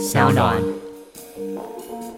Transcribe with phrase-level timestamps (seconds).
[0.00, 0.62] 小暖。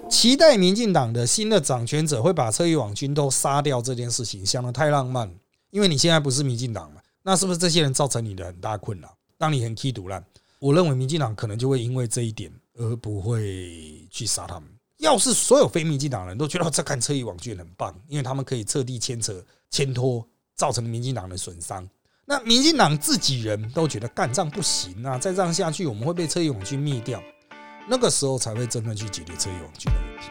[0.08, 5.28] 期待民进党的新的掌权者会把侧翼网军都杀掉这件事情，想的太浪漫。
[5.70, 9.12] 因为你现在不是民进党嘛，那是不是这些人造成你的很大困扰？
[9.36, 10.24] 当你很气毒烂，
[10.60, 14.68] 我认为民进党可能就会因为这一点而不会去杀他们。
[14.98, 20.24] 要是所有非民进党人都觉得这看侧翼网军很棒，因为他们可以彻底牵扯、牵拖，
[20.54, 21.88] 造成民进党的损伤。
[22.24, 27.20] 那民进党自己人都觉得干仗不行啊，再这样下去，我们会被侧翼网军灭掉。
[27.88, 30.28] 那个时候才会真正去解决车易网剧的问题。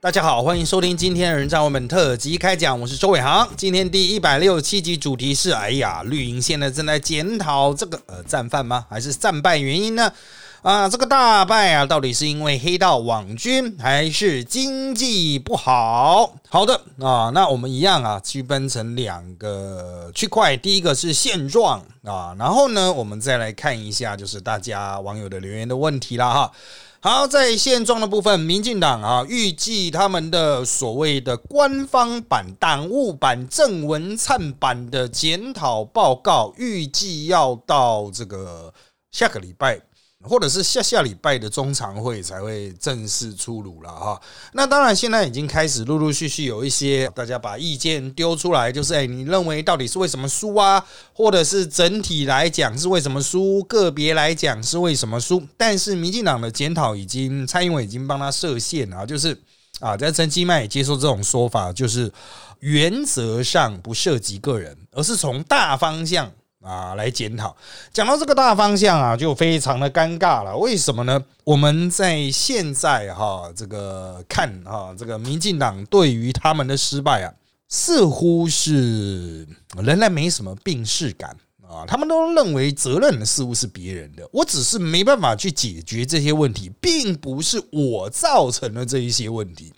[0.00, 3.48] 大家好，欢迎收听今天的人在我们特辑开讲，我是周伟航。
[3.56, 8.86] 今天第一百六十七集主题是：哎呀，绿营现在正在检讨这个呃战犯吗？
[8.88, 10.12] 还是战败原因呢？
[10.62, 16.34] 啊，这个大败啊，到底是因为黑道网军，还是经济不好？
[16.48, 20.56] 好的啊，那我们一样啊，区分成两个区块。
[20.56, 26.52] 第一个是现状啊，然后呢，我们再来看一下，就是大家网友的留言的问题啦哈。
[27.00, 38.72] 好，在现状的部分，民进党啊，预计他们的所谓的官方版、党务版、正文灿版的检讨报告，预计要到这个
[39.10, 39.80] 下个礼拜。
[40.22, 44.20] 或者是下下礼拜的中常会才会正式出炉了哈。
[44.52, 50.84] 那当然，现在已经开始陆陆续续有一些大家把意见丢出来，就是哎，你认为到底是为什么输啊？
[51.12, 53.62] 或者是整体来讲是为什么输？
[53.64, 55.42] 个别来讲是为什么输？
[55.56, 59.36] 但是民进党的检讨已经蔡英文已经帮他设限了，就是
[59.80, 62.12] 啊，在陈其迈也接受这种说法，就是
[62.60, 66.30] 原则上不涉及个人，而是从大方向。
[66.62, 67.54] 啊，来检讨。
[67.92, 70.56] 讲到这个大方向啊，就非常的尴尬了。
[70.56, 71.22] 为什么呢？
[71.44, 77.34] 我们在现在哈，这个看哈，这个民进党对于他们的失败啊，
[77.68, 79.46] 似乎是
[79.76, 81.84] 仍然没什么病逝感啊。
[81.86, 89.72] 他们都认为责任似乎是别人的，我只是没办法去解决这些问题，并不是我造成了这一些问题。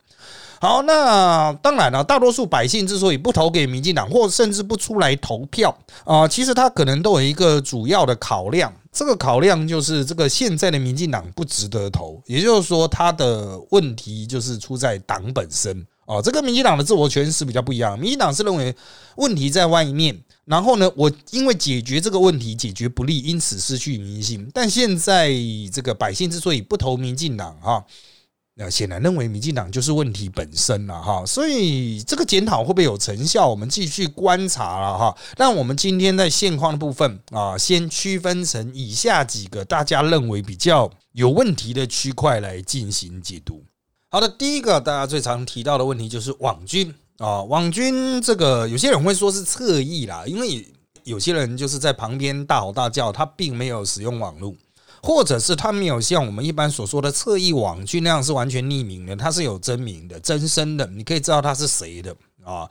[0.65, 8.73] 好，那当然了，大多数百姓之所以不投给民进党，或甚至不出来投票啊，其实他可能都有一个主要的考量。
[8.91, 16.23] 这个考量就是这个现在的民进党不值得投，也就是说，他的问题就是出在党本身啊。
[16.23, 18.75] 这个民进党的自我诠释比较不一样，民进党是认为
[19.17, 24.49] 问题在外面，然后呢，我因为解决这个问题解决不利，因此失去民心。
[24.55, 25.31] 但现在
[25.71, 27.85] 这个百姓之所以不投民进党啊。
[28.57, 33.49] 那显然认为民进党就是问题本身了哈，所以这个检讨会不会有成效？
[33.49, 35.17] 我们继续观察了哈。
[35.37, 43.65] 那我们今天在现况的部分啊，先区分成以下几个大家认为比较有问题的区块来进行解读。
[44.09, 50.65] 好的，第一个大家最常提到的问题就是网军啊，网军这个有些人会说是侧翼啦，因为
[51.03, 54.55] 有些人就是在旁边大吼大叫，他并没有使用网络。
[55.05, 62.67] 或者是他没有像我们一般所说的侧翼网军那样是完全匿名的，他是有真名的、真身的，你可以知道他是谁的啊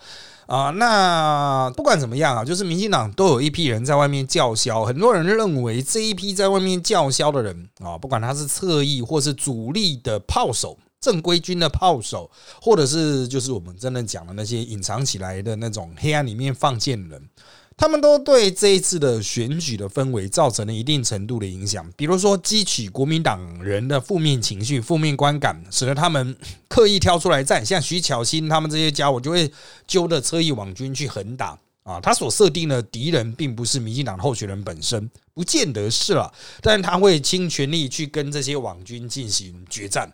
[0.48, 0.72] 啊！
[0.72, 17.30] 那不管怎么样啊，就是民进党都有一批人在外面叫嚣，很多人认为这一批在外面叫嚣的人啊，不管他是侧翼或是主力的炮手、正规军的炮手，或者是就是我们真的讲的那些隐藏起来的那种黑暗里面放箭人。
[17.76, 26.36] 他们都对这一次的选举的氛围造成了一定程度的影响，比如说激起国民党人的负面情绪、负面观感，使得他们
[26.68, 29.52] 刻意挑出来战，像徐巧芯他们这些家伙就会
[29.88, 32.00] 揪着车翼网军去横打啊。
[32.00, 40.10] 他所设定的敌人并不是民进党候选人本身，不见得是了，但他会倾全力去跟这些网军进行决战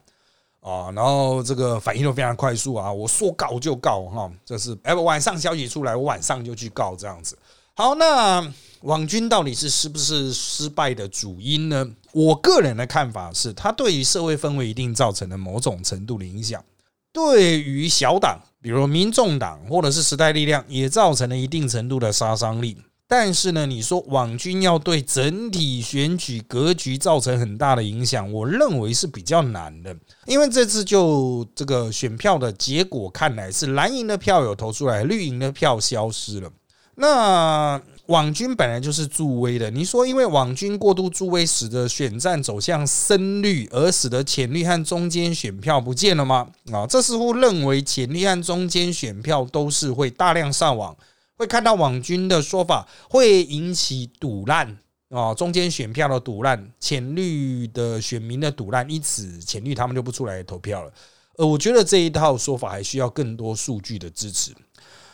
[0.62, 0.90] 啊。
[0.96, 7.38] 然后这个反应都非常快速啊，我说告就告哈，这是哎晚上消息出来，我晚上就去告这样子。
[7.80, 8.46] 好，那
[8.82, 11.90] 网军到底是是不是失败的主因呢？
[12.12, 16.62] 我个人的看法是，它对于社会氛围一定造成了某种程度的影响，
[17.14, 22.76] 对于小党，比如民众党或者是时代力量，也造成了一定程度的杀伤力。
[23.08, 29.96] 但是呢，你说网军要对整体选举格局造成很大的影响，我认为是比较难的，
[30.26, 36.52] 因为这次就这个选票的结果看来，是蓝营的票有投出来，绿营的票消失了。
[37.02, 46.50] 那网军本来就是助威的，你说因为网军过度助威，使得选战走向深绿，而使得浅绿和中间选票不见了吗？
[46.74, 50.94] 啊，这似乎认为浅绿和中间选票都是会大量上网，
[51.38, 54.78] 会看到网军的说法，会引起堵烂
[55.10, 60.92] 啊，中间选票的堵烂，浅绿的选民的堵烂，因此浅绿他们就不出来投票了。
[61.38, 64.52] 呃，我觉得这一套说法还需要更多数据的支持。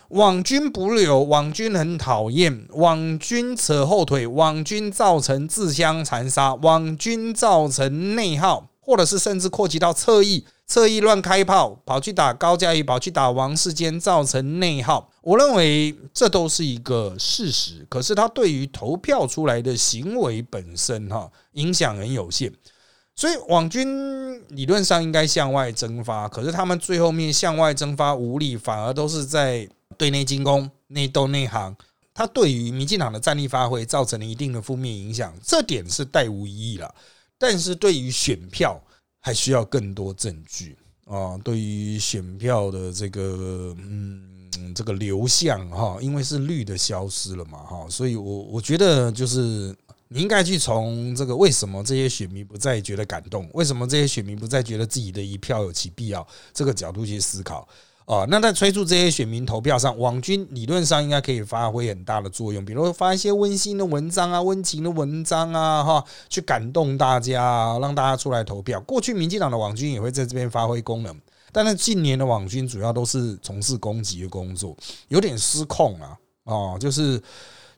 [0.10, 15.10] 网军不留，网军很讨厌，网军扯后腿，网军造成自相残杀，网军造成内耗，或者是甚至扩及到侧翼，侧翼乱开炮，跑去打高嘉瑜，跑去打王世坚，造成内耗。
[15.24, 22.54] 我认为这都是一个事实，可是他对于投票出来的行为本身哈影响很有限。
[23.16, 29.68] 所以网军理论上应该向外蒸发，可是他们最后面向外蒸发无力，反而都是在
[29.98, 31.76] 对内进攻、内斗、内行。
[32.14, 36.94] 他对于民进党的战力发挥造成了一定的负面影响，这点是带无疑义了。
[37.38, 38.82] 但是对于选票，
[39.20, 41.38] 还需要更多证据啊。
[41.44, 49.76] 对于选票的这个嗯这个流向哈，因为是绿的消失了嘛哈，所以我我觉得就是。
[50.08, 57.68] 你应该去从这个为什么这些选民不再觉得感动，为什么这些选民不再觉得自己的一票有其必要这个角度去思考
[58.06, 58.26] 哦？
[58.30, 68.80] 那在催促这些选民投票上，网军理论上应该可以发挥很大的作用，比如发一些温馨的文章啊、温情的文章啊，哈，去感动大家，让大家出来投票。
[68.82, 71.16] 过去民进党的网军也会在这边发挥功能，
[71.52, 74.76] 但是近年的网军主要都是从事攻击的工作，
[75.08, 77.22] 有点失控啊，哦，就是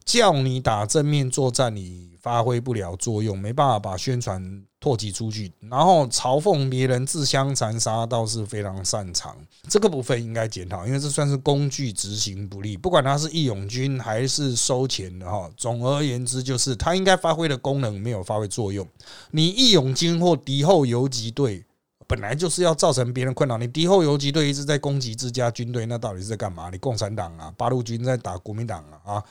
[0.04, 2.08] 叫你打正面作战，你。
[2.20, 4.42] 发挥不了作用，没办法把宣传
[4.80, 9.36] 拓及出去，然后嘲讽别人自相残杀倒是非常擅长。
[9.68, 12.76] 这个部分应该检讨，因为这算是工具执行不力。
[12.76, 18.86] 不管他是义勇军还是收钱的哈，总而言之就是他应该发挥的功能没有发挥作用。
[19.32, 21.64] 你义勇军或敌后游击队
[22.06, 26.70] 本来就是要造成别人困扰，你敌后游击队一直在攻击自家军队，那到底是在干嘛？
[26.70, 29.24] 你共产党啊，八路军在打国民党啊啊！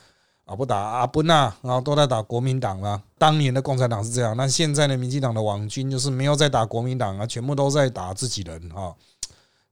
[0.47, 2.99] 啊，不打阿布纳，然后都在打国民党了。
[3.17, 8.95] 当年的共产党是这样，那现在的民进党的网军就是没有在打国民党啊，全部都在打自己人啊。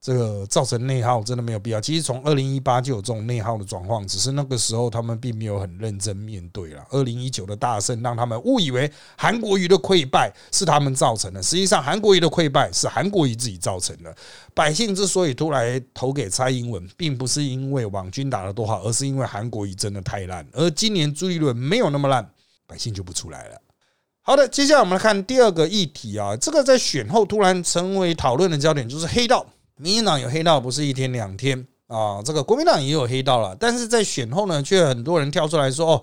[0.06, 1.82] 这个造成内耗真的没有必要。
[1.82, 6.86] 其实从二零一八就有这种内耗的状况，只是那个时候他们并没有很认真面对了。
[6.92, 14.16] 二零一九的大胜让他们误以为韩国瑜的溃败是他们造成的，实际上韩国瑜的溃败是韩国瑜自己造成的。
[14.54, 20.46] 百姓之所以突然投给蔡英文，并不是因为网军打得多好，而是因为韩国瑜真的太烂。
[20.52, 22.30] 而今年朱立伦没有那么烂，
[22.68, 23.60] 百姓就不出来了。
[24.22, 29.44] 好的，接下来我们来看第二个议题啊，这个在选后突然成为讨论的焦点，就是黑道。
[29.78, 36.02] 民进党有黑道不是一天两天啊，这个国民党也有黑道了，但是在选后呢，却很多人跳出来说：“哦，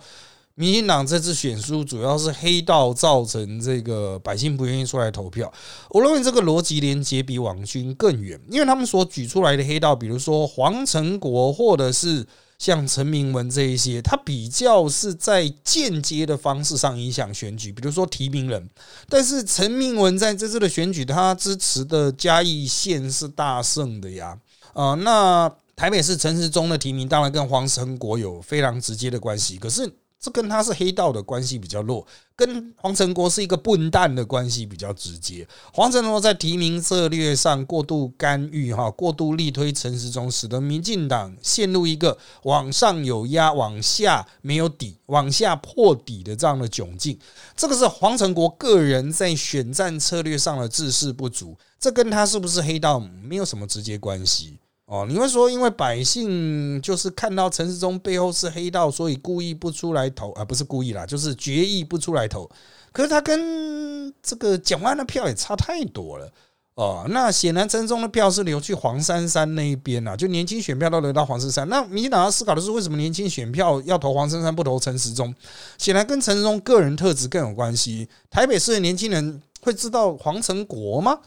[0.54, 5.50] 民进党这次选书主要是黑道造成这个百姓不愿意出来投票。”
[5.88, 12.26] 我认为这个逻辑连接比网军更远，因为他们所举出来的黑道，比如说黄成国或者是
[12.62, 18.70] 像陈明文这一些，他比较是在间接的方式上影响选举，比如说提名人。
[19.08, 24.38] 但是陈明文在这次的选举，他支持的嘉义县是大胜的呀，
[24.74, 29.92] 啊，那台北市陈时中的提名当然跟黄成国有非常直接的关系，可是。
[30.22, 35.44] 这跟他是黑道的关系比较弱，跟黄成国是一个笨蛋的关系比较直接。
[35.72, 47.18] 黄成国在提名策略上过度干预，哈，过度力推陈时中，使得民进党陷入一个往上有压、往下没有底、往下破底的这样的窘境。
[47.56, 54.56] 这个是黄成国个人在选战策略上的自视不足，这跟他是不是黑道没有什么直接关系。
[54.92, 60.44] 哦，你会说，因为百姓就是看到陈世忠背后是黑道，所以故意不出来投啊？
[60.44, 62.46] 不是故意啦，就是决意不出来投。
[62.92, 66.30] 可是他跟这个蒋万的票也差太多了
[66.74, 67.06] 哦。
[67.08, 71.66] 那显然陈世忠的票是流去黄珊珊那一边啊，就年轻选票都流到黄珊珊。
[71.70, 75.34] 那民进党要思考的是，为什么年轻选票要投黄珊珊，不投陈时中？
[75.78, 78.06] 显然跟陈时中个人特质更有关系。
[78.28, 81.18] 台北市的年轻人会知道黄成国吗？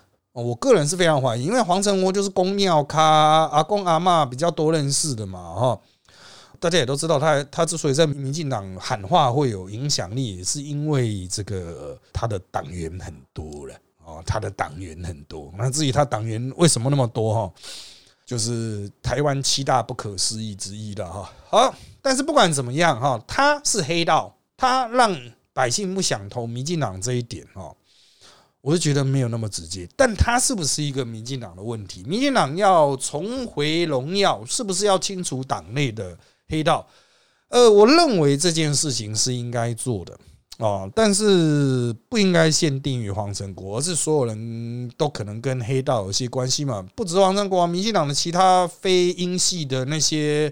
[0.43, 5.79] 我个人是非常怀疑，因为黄成国就是公庙咖阿公阿妈比较多认识的嘛，哈，
[6.59, 15.53] 大家也都知道，他他之所以在民进党喊话会有影响力，也是因为这个他的党员很多了，哦，他的党员很多。
[15.57, 17.53] 那至于他党员为什么那么多，哈，
[18.25, 21.31] 就是台湾七大不可思议之一的哈。
[21.49, 25.17] 好，但是不管怎么样，哈，他是黑道，他让
[25.53, 27.73] 百姓不想投民进党这一点，哈。
[28.65, 32.03] 我是觉得没有那么直接，但他是不是一个民进党的问题？
[32.07, 36.17] 民进党要重回荣耀，是不是要清除党内的
[36.47, 36.87] 黑道？
[37.49, 40.17] 呃，我认为这件事情是应该做的
[40.57, 46.83] 哦，但是不应该限定于黄成国，而是所有人都可能跟黑道有些关系嘛。
[46.95, 50.51] 不止黄成国，民进党的其他非英系的那些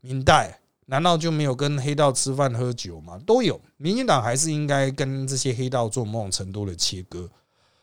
[0.00, 0.58] 民代。
[0.86, 3.18] 难道就没有跟黑道吃饭喝酒吗？
[3.26, 7.28] 都有，民进党还是应该跟这些黑道做某种程度的切割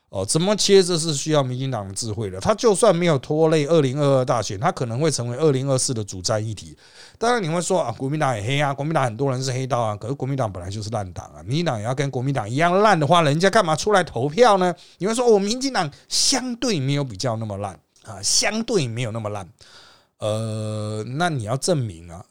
[0.08, 2.40] 哦，怎么切这是需要民进党的智慧的。
[2.40, 6.78] 他就算没有拖累二零二二大选，他可能会成为二零二四的主战议题。
[7.18, 14.74] 当然你会说啊，国民党也黑啊，国民党很多人是黑道啊，可是国民党本来就是烂党啊，民进党也要跟国民党一样烂的话，人家干嘛出来投票呢？
[15.00, 19.50] 你会说我民进党相对没有比较那么烂啊，相对没有那么烂。
[20.20, 22.24] 呃，那你要证明啊。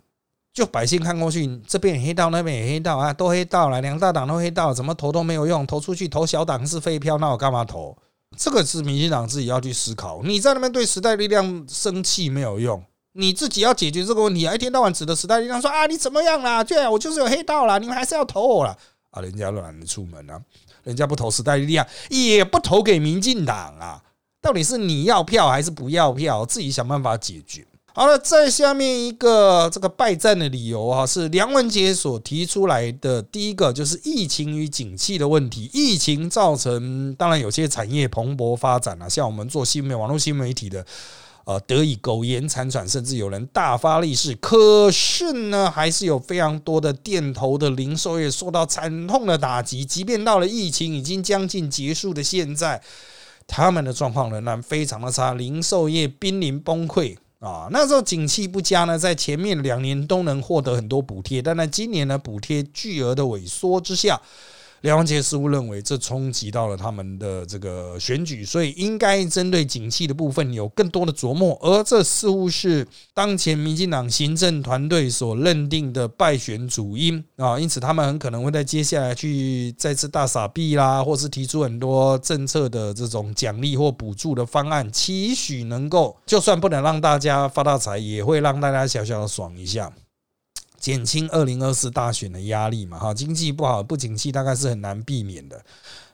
[0.52, 7.96] 就百姓看过去，这边也黑道，那边也黑道啊，都黑道了，两大党都黑道，怎么投都没有用，投出去投小党是废票，那我干嘛投？
[8.36, 10.20] 这个是民进党自己要去思考。
[10.22, 12.82] 你在那边对时代力量生气没有用，
[13.12, 14.54] 你自己要解决这个问题啊！
[14.54, 16.62] 一天到晚指着时代力量说啊，你怎么样啦？
[16.64, 18.76] 对啊，我就是有黑道啦，你们还是要投我啦。
[19.10, 19.20] 啊！
[19.20, 20.40] 人家懒得出门啊，
[20.82, 24.02] 人家不投时代力量，也不投给民进党啊。
[24.40, 26.44] 到底是你要票还是不要票？
[26.46, 27.66] 自己想办法解决。
[27.94, 33.20] 好了，在下面一个这个败战的理由啊，是梁文杰所提出来的。
[33.20, 35.68] 第一个就是疫情与景气的问题。
[35.74, 40.82] 疫情造成，当然有些产业蓬勃发展啊，像我们做新媒网络新媒体的，
[41.44, 44.34] 呃，得以苟延残喘，甚至有人大发利市。
[44.36, 49.84] 可是呢，还是有非常多的店头的零售业受到惨痛的打击。
[49.84, 52.80] 即便到了疫情已经将近结束的现在，
[53.46, 57.18] 他们的状况仍然非常的差，零售业濒临崩溃。
[57.42, 64.20] 啊，那时候景气不佳呢，在前面两年都能获得很多补贴，但在今年呢，补贴巨额的萎缩之下。
[64.82, 89.92] 梁文杰似乎认为这冲击到了他们的这个选举，所以应该针对景气的部分有更多的琢磨，而这似乎是当前民进党行政团队所认定的败选主因啊，因此他们很可能会在接下来去再次大撒币啦，或是提出很多政策的这种奖励或补助的方案，期许能够就算不能让大家发大财，也会让大家小小的爽一下。
[90.82, 95.64] 减轻二零二四大选的压力嘛，哈，经济不好不景气大概是很难避免的。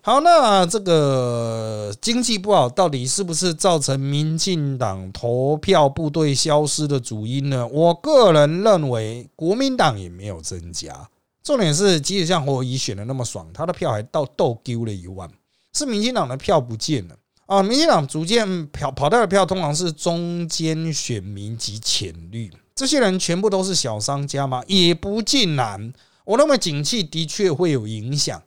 [0.02, 7.66] 好，那这个经济不好到底是不是造成民进党投票部队消失的主因呢？
[7.66, 11.08] 我个人认为国民党也没有增加。
[11.42, 15.26] 重点是，即使像侯友选的那么爽，他的票还到斗丢了一万，
[15.72, 17.62] 是民进党的票不见了啊！
[17.62, 22.50] 民进党逐渐跑跑掉的票，通常是中间选民及浅绿。
[22.78, 24.62] 这些人全部都是小商家吗？
[24.68, 25.92] 也不尽然。
[26.24, 28.40] 我认为景气的确会有影响，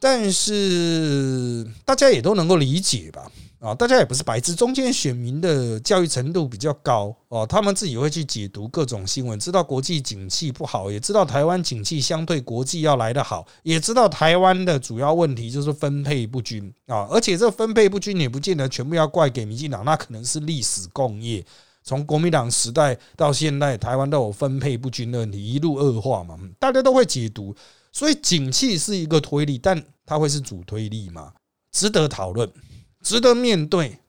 [0.00, 3.30] 但是大家也都能够理解吧？
[3.58, 21.44] 啊，大家也不是白痴，中间选民的教育程度比较高哦，他们自己会去解读各种新闻，知道国际景气不好，也知道台湾景气相对国际要来得好，也知道台湾的主要问题就是分配不均啊，而且这分配不均也不见得全部要怪给民进党，那可能是历史共业。
[21.86, 27.54] 从国民党时代到现在，台湾都有分配不均的问题，一路恶化嘛，大家都会解读，
[27.92, 31.32] 所以景气是一个推力，但它会是主推力吗？
[31.70, 32.52] 值得讨论，
[33.02, 34.00] 值得面对，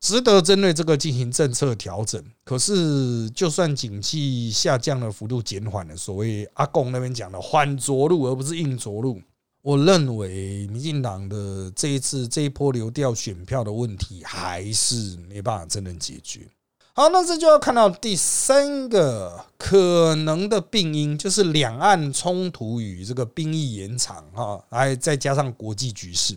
[0.00, 2.24] 值得针对这个进行政策调整。
[2.42, 9.20] 可是，就算景气下降的幅度减缓了，所谓阿贡那边讲的缓着陆，而不是硬着陆，
[9.60, 16.48] 我认为民进党的这一次这一波流调选票的问题，还是没办法真正解决。
[16.98, 26.34] 好，那这就要看到第三个可能的病因，就是两岸冲突与这个兵役延长，哈，还再加上国际局势。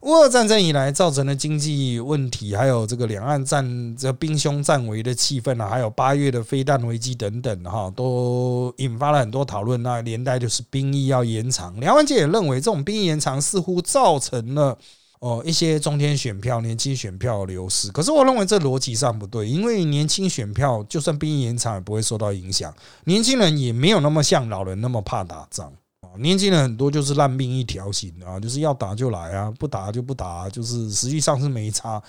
[0.00, 9.82] 乌俄战争以来造成的经济问题，还有这个两岸战这兵凶战危的气氛啊，还有八月的飞弹危机等等，哈，都引发了很多讨论。
[9.82, 14.78] 那连带就是兵役要延长，梁文杰也认为，这种兵役延长似乎造成了。
[15.20, 22.72] 哦，一些中天选票、年轻选票流失，可是我认为这逻辑上不对，因为年轻选票就算兵役延长也不会受到影响，
[23.04, 25.72] 年轻人也没有那么像老人那么怕打仗。
[26.02, 32.00] 啊，年轻人很多就是烂命一条型啊，就是要打就来啊，不打就不打，就是实际上是没差，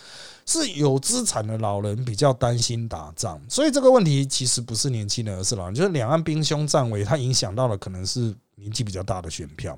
[0.46, 9.76] 是有资产的老人比较担心打仗，所以这个问题其实不是年轻人，而是老人，就是两岸兵凶战危，它影响到了可能是年纪比较大的选票。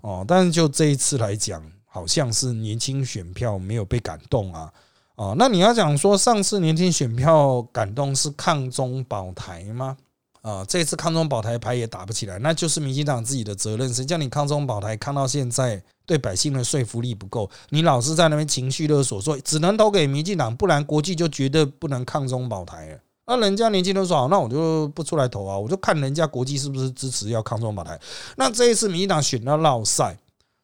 [0.00, 1.60] 哦，但是就这一次来讲。
[1.88, 4.72] 好像是年轻选票没有被感动啊，
[5.16, 9.96] 哦，那你要讲说上次年轻选票感动是抗中保台吗？
[10.42, 13.92] 啊，这次抗中保台牌也打不起来，那就是民进党自己的责任。
[13.92, 17.50] 谁叫你抗中保台抗到现在，对百姓的说服力不够？
[17.70, 22.98] 你老是在那边情绪勒索，说只能投给民进党，不然国际就绝对不能抗中保台了。
[23.26, 27.98] 那人家年轻人说好，那我就不出来投啊，我就看人家国际是不是支持要抗中保台。
[28.36, 30.16] 那这一次民进党选到绕赛。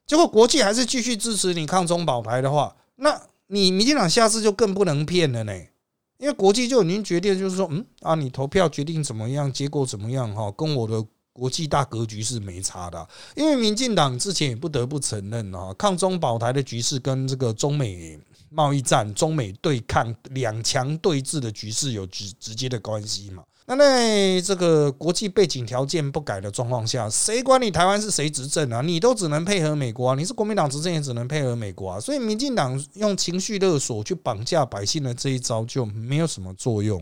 [0.07, 5.53] 结果国际还是继续支持你抗中保台的话，那你民进党下次就更不能骗了呢，
[6.19, 18.19] 因为国际就已经决定，就是说，嗯啊，你投票决定怎么样，结果怎么样哈，跟我的国际大格局是没差的，因为民进党之前也不得不承认啊，抗中保台的局势跟这个中美
[18.51, 23.43] 贸易战、中美对抗两强对峙的局势有直直接的关系嘛。
[23.67, 28.83] 那在这个国际背景条件不改的状况下，谁管你台湾是谁执政啊？
[28.83, 30.15] 你都只能配合美国啊！
[30.15, 31.99] 你是国民党执政也只能配合美国啊！
[31.99, 37.01] 所以民进党用情绪勒索去绑架百姓的这一招就没有什么作用。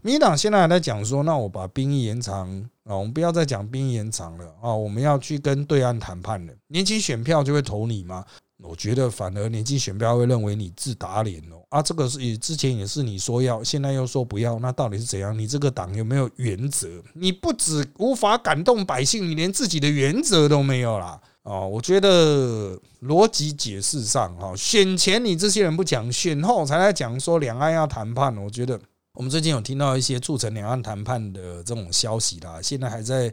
[0.00, 2.48] 民进党现在还在讲说，那我把兵役延长
[2.84, 8.24] 啊，我们不要再讲兵役延长了啊，我们要去跟对岸谈判了，年轻选票就会投你吗？
[8.62, 15.36] 我觉得反而年轻选票会认为你自打脸哦啊，这个是之前也是你说要，现在又说不要，那到底是怎样？
[15.38, 16.88] 你这个党有没有原则？
[17.14, 21.20] 你不止无法感动百姓，你连自己的原则都没有啦！
[21.42, 28.78] 哦，我觉得逻辑解释上哈，选前你这些人不讲，选后才来讲说两岸要谈判，我觉得
[29.14, 33.32] 我们最近有听到一些促成两岸谈判的这种消息啦，现在还在。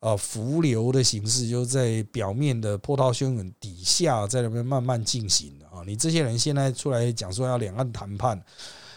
[0.00, 5.84] 呃，浮流的形式就在表面的波涛汹涌底下，在那边慢慢进行啊。
[5.86, 8.42] 你这些人现在出来讲说要两岸谈判、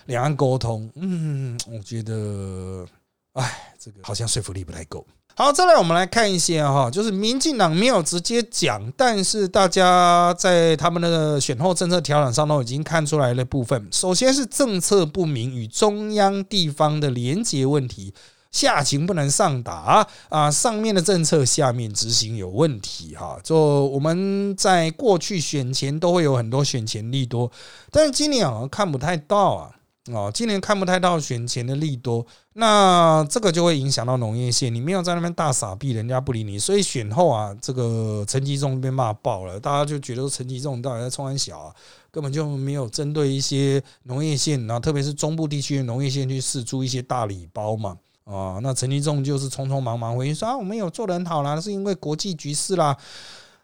[0.06, 2.86] 两岸沟通，嗯，我觉得，
[3.34, 5.06] 哎，这个好像说服力不太够。
[5.36, 13.90] 好，再来我们来看一些哈，就是民进党没有直接讲，但是大家在他们的选后政策调整上都已经看出来的部分。
[13.92, 18.14] 首先是政策不明与中央地方的连结问题。
[18.54, 20.50] 下情不能上达啊！
[20.50, 23.38] 上面的政策下面执行有问题哈。
[23.44, 23.58] 就
[23.88, 27.52] 我们在过去选前都会有很多选前利多，
[27.92, 29.72] 但是今年好像看不太到啊。
[30.12, 34.76] 哦，今年看不太到选前的利多，那这个就会影响到农业线。
[34.76, 41.74] 你没有在那边大傻逼，人家不理你，所以选后啊，这个陈吉仲被骂爆了，大家就觉得陈吉仲到底在冲安小啊，
[42.12, 47.96] 根本就没有针对一些农业线，然后特别是中部地区的农业线去试出一些大礼包嘛。
[48.26, 52.96] 哦，那陈立仲就是匆匆忙忙回应说啊，我们有做的很好啦，是因为国际局势啦，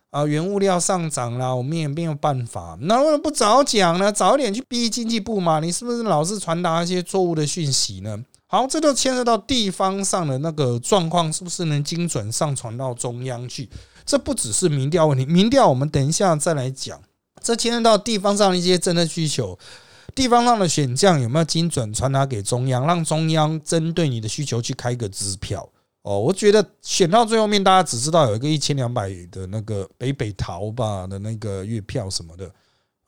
[0.10, 2.78] 啊，原物料上涨啦，我们也没有办法。
[2.82, 4.12] 那为什么不早讲呢？
[4.12, 5.62] 早一点去逼经济部嘛？
[5.62, 8.20] 你是不是老是传达一些错误的讯息呢？
[8.48, 13.70] 好，这就牵涉到地方上的那个状况，是不是能精准上传到中央去？
[14.06, 17.00] 这不只是民调问题，民调我们等一下再来讲。
[17.42, 19.58] 这牵涉到地方上的一些政策需求。
[20.16, 25.68] 地方上的选将有没有精准传达给中央，让中央针对你的需求去开个支票？
[26.02, 32.50] 哦，我觉得选到最后面，大家只知道有一个一千两百的那个北北桃吧的那个月票什么的，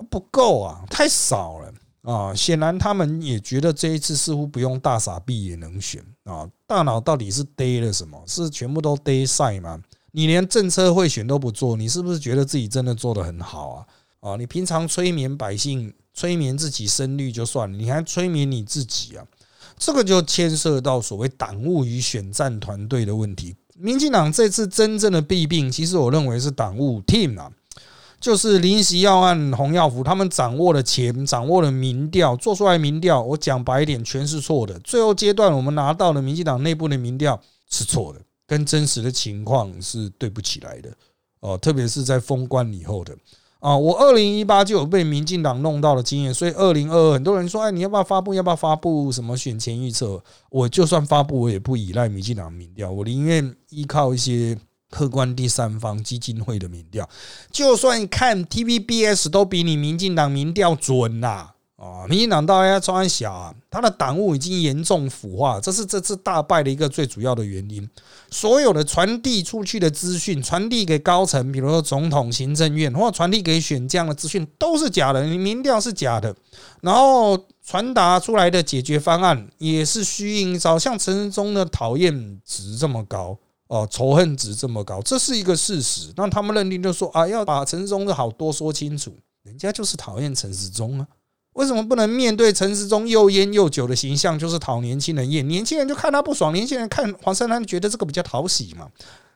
[0.10, 2.34] 不够啊，太少了啊！
[2.36, 6.48] 显然他们也觉得这一次似乎不用大傻逼也能选啊！
[6.68, 8.22] 大脑到底是呆了什么？
[8.28, 9.82] 是全部都呆晒吗？
[10.12, 13.88] 你连政策会选都不做，你是不是觉得自己真的做得很好啊？
[14.20, 15.94] 啊，你平常催眠百姓。
[16.14, 19.26] 催眠自己声率就算了，你还催眠你自己啊？
[19.78, 23.56] 这个就牵涉到所谓党务与选战团队的问题。
[23.78, 27.52] 民进党这次真正的弊病，其实我认为是党务 team 啊，
[28.20, 34.78] 就是林席要案、洪耀福他们掌握了钱，掌握了民调，做出来民调，我讲白一点，全是错的。
[34.82, 40.94] 最后阶段我们拿到了民进党内部的民调是错的，跟真实的情况是对不起来的
[41.40, 43.18] 哦，特别是在封关以后的。
[43.62, 48.34] 啊，我二零一八就有被民进党弄到的经验，所以二零二二很多人说，哎，你要不要发布？
[48.34, 50.22] 要不要发布什么选前预测？
[50.50, 54.58] 我就算发布，我也不依赖民进党民调，我宁愿依靠一些
[54.90, 57.08] 客观第三方基金会的民调，
[57.52, 61.28] 就算看 TVBS 都比你民进党民调准呐。
[61.28, 67.90] 啊，啊民进党大家装小啊，他的党务已经严重腐化，这是这次大败的一个最主要的原因。
[68.30, 76.36] 所有的传递出去的资讯，传递给高层，比如说总统、行政院，或传递给选将的资讯都是假的，你民调是假的，
[76.82, 86.14] 然后传达出来的解决方案也是虚应招，像陈时中的讨厌值这么高哦，仇恨值这么高，这是一个事实。
[86.16, 91.08] 那他们认定就说啊，要把陈时中的好多说清楚，人家就是讨厌陈时中啊。
[91.54, 95.46] 为什么不能面对陈时中又烟又酒的形象，就是讨年轻人厌？
[95.48, 98.88] 年轻人就看他不爽，年轻人看黄珊珊觉得这个比较讨喜嘛，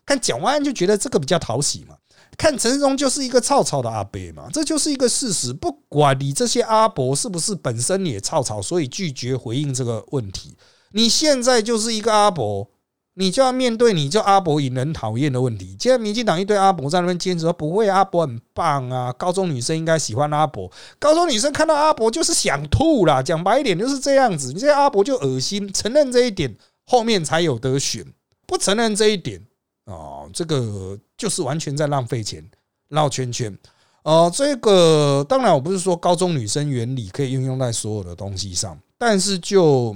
[0.06, 1.96] 看蒋万安就觉得这个比较讨喜嘛，
[2.38, 5.52] 看陈时中就是一个草草的阿伯嘛，这就是一个事实。
[5.52, 10.56] 不管你这些阿伯是不是本身也草草，所以拒绝回应这个问题，
[10.94, 12.70] 你现在就是一个阿伯。
[13.18, 15.76] 你就要面对你就阿伯引人讨厌的问题。
[15.80, 20.70] 现在民进党一堆阿伯在那边坚持说不会，阿伯很棒啊，高中女生应该喜欢阿伯。
[21.00, 24.52] 高中女生看到阿伯就是想吐啦，讲白一点就是这样子。
[24.52, 26.54] 你这些阿伯就恶心，承认这一点，
[26.86, 28.06] 后面才有得选。
[28.46, 29.42] 不承认这一点，
[29.86, 32.46] 哦，这个就是完全在浪费钱，
[32.90, 33.58] 绕圈圈。
[34.04, 39.96] 哦，这个当然我不是说高中女生原理可以运用在所有的东西上，但是就。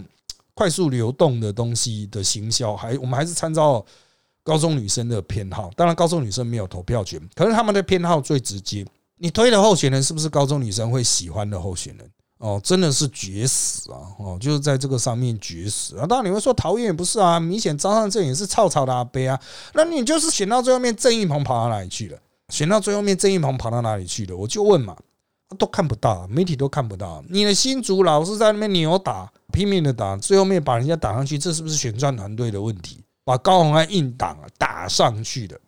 [0.60, 3.86] 快速流动的东西的行销，还我们还是参照
[4.44, 5.72] 高中女生的偏好。
[5.74, 8.86] 当然，高中女生没有投票权，可是他们的偏好最直接。
[9.16, 12.12] 你推的候选人是不是高中女生会喜欢的候选人？
[12.40, 14.00] 哦，真的是绝死啊！
[14.20, 16.06] 哦，就是在这个上面绝死啊！
[16.06, 19.40] 当然你会说桃园也不是啊，明显张上镇也是草草的阿杯啊。
[19.74, 22.18] 那你就是选到最后面，郑义鹏跑到哪里去了？
[22.50, 24.36] 选到最后面，郑义鹏跑到哪里去了？
[24.36, 24.94] 我就问嘛，
[25.58, 27.24] 都看不到，媒体都看不到。
[27.30, 33.04] 你的新竹老是在那边扭打，拼命的打，最后面把人家打上去，这是不是选战团队的问题？
[33.26, 35.60] 把高鸿安硬挡打上去的。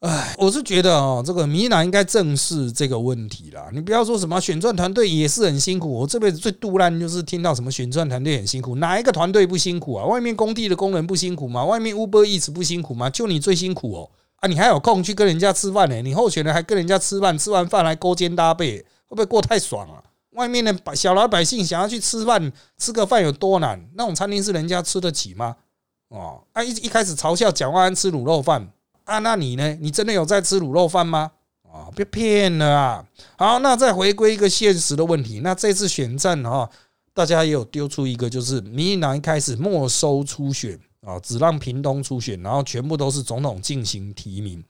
[0.00, 3.68] 哎，我是觉得哦，这个民进党应该正视这个问题啦。
[3.72, 10.06] 你不要说什么选战团队也是很辛苦，我这辈子最杜烂就是听到什么选战团队很辛苦，哪一个团队不辛苦啊？
[10.06, 11.64] 外面工地的工人不辛苦吗？
[11.64, 13.10] 外面 Uber Eats 不辛苦吗？
[13.10, 14.10] 就你最辛苦哦！
[14.36, 16.00] 啊，你还有空去跟人家吃饭呢？
[16.00, 20.02] 你候选人还跟人家吃饭，吃完饭还勾肩搭背，会不会过太爽了？
[20.30, 23.84] 外面的百小老百姓想要去吃饭，吃个饭有多难？
[23.94, 25.56] 那种餐厅是人家吃得起吗？
[26.08, 28.72] 哦，啊一一开始嘲笑蒋万安吃卤肉饭。
[29.04, 29.76] 啊，那你呢？
[29.80, 31.32] 你真的有在吃卤肉饭吗？
[31.68, 33.04] 啊，别骗了啊！
[33.36, 35.40] 好，那再回归一个现实的问题。
[35.40, 36.70] 那这次选战哈，
[37.12, 44.62] 大家也有丢出一个，就是民进党一开始没收初选啊，只让屏东初选，然后全部都是总统进行提名。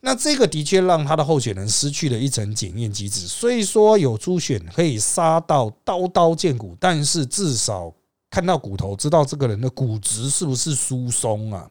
[0.00, 3.26] 那这个的确让他的候选人失去了一层检验机制。
[3.26, 7.92] 所以说有初选可以杀到刀刀见骨，但是至少
[8.30, 11.68] 看到骨头，知道这个人的骨质是不是疏松啊？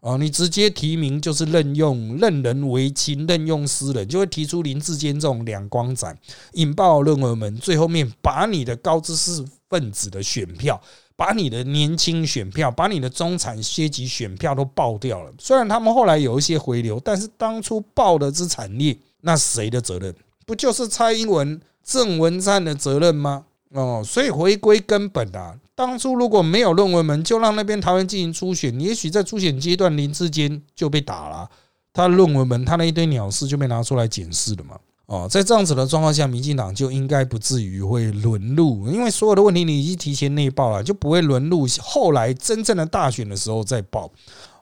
[0.00, 6.18] 哦，你直接提名就是任用任人唯亲，任用私人，就会提出林志坚这种两光斩，
[6.54, 10.80] 引爆论文门，最后面把你的高知识分子的选票，
[11.20, 15.30] 把你的年轻选票，把你的中产阶级选票都爆掉了。
[15.38, 20.14] 虽然他们后来有一些回流，但是当初爆的之惨烈，那谁的责任？
[20.46, 23.44] 不就是蔡英文、郑文灿的责任吗？
[23.72, 25.54] 哦，所以回归根本啊。
[25.74, 31.50] 当初如果没有论文门，就让那边桃园进行初选，也许在初选阶段林志坚就被打了，
[31.92, 34.80] 他论文门他那一堆鸟事就被拿出来检视了嘛。
[35.10, 44.08] 哦，在这样子的状况下，民进党就应该不至于会沦入，因为所有的问题你已经提前内爆了，就不会沦入后来真正的大选的时候再报。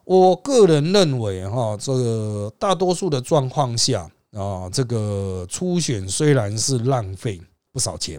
[0.04, 7.38] 我个人认为，哈，这个大多数的状况下啊，这个初选虽然是浪费
[7.70, 8.18] 不少钱。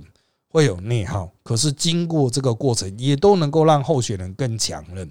[0.52, 5.08] 会有内耗，可是经过这个过程，也都能够让候选人更强韧。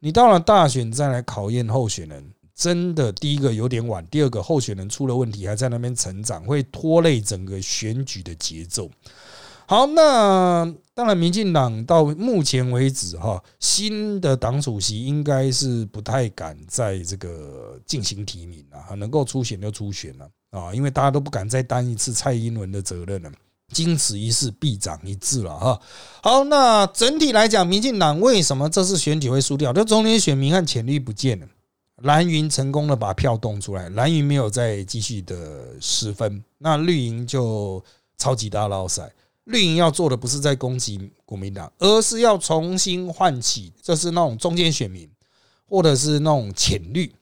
[0.00, 2.22] 你到了大选再来考验候选人，
[2.54, 8.90] 真的第一个有点晚，第二个候选人出了问题还在那边成长，会拖累整个选举的节奏。
[9.66, 23.30] 好，那当然，民进党到目前为止，哈，新的党主席应该是不太敢在这个进行提名了，能够出选就出选了啊，因为大家都不敢再担一次蔡英文的责任了。
[23.72, 25.80] 经此一事，必长一智了哈。
[26.22, 29.72] 好，那整体来讲，民进党为什么这次选举会输掉？
[29.72, 31.46] 就中间选民和潜力不见了。
[32.02, 37.82] 蓝云成功的把票动出来，蓝云没有再继续的失分，那绿营就
[38.18, 39.12] 超级大捞赛。
[39.44, 45.10] 绿营要做的不是在攻击国民党，而是要重新唤起，这是那种中间选民，
[45.68, 47.12] 或者是那种浅绿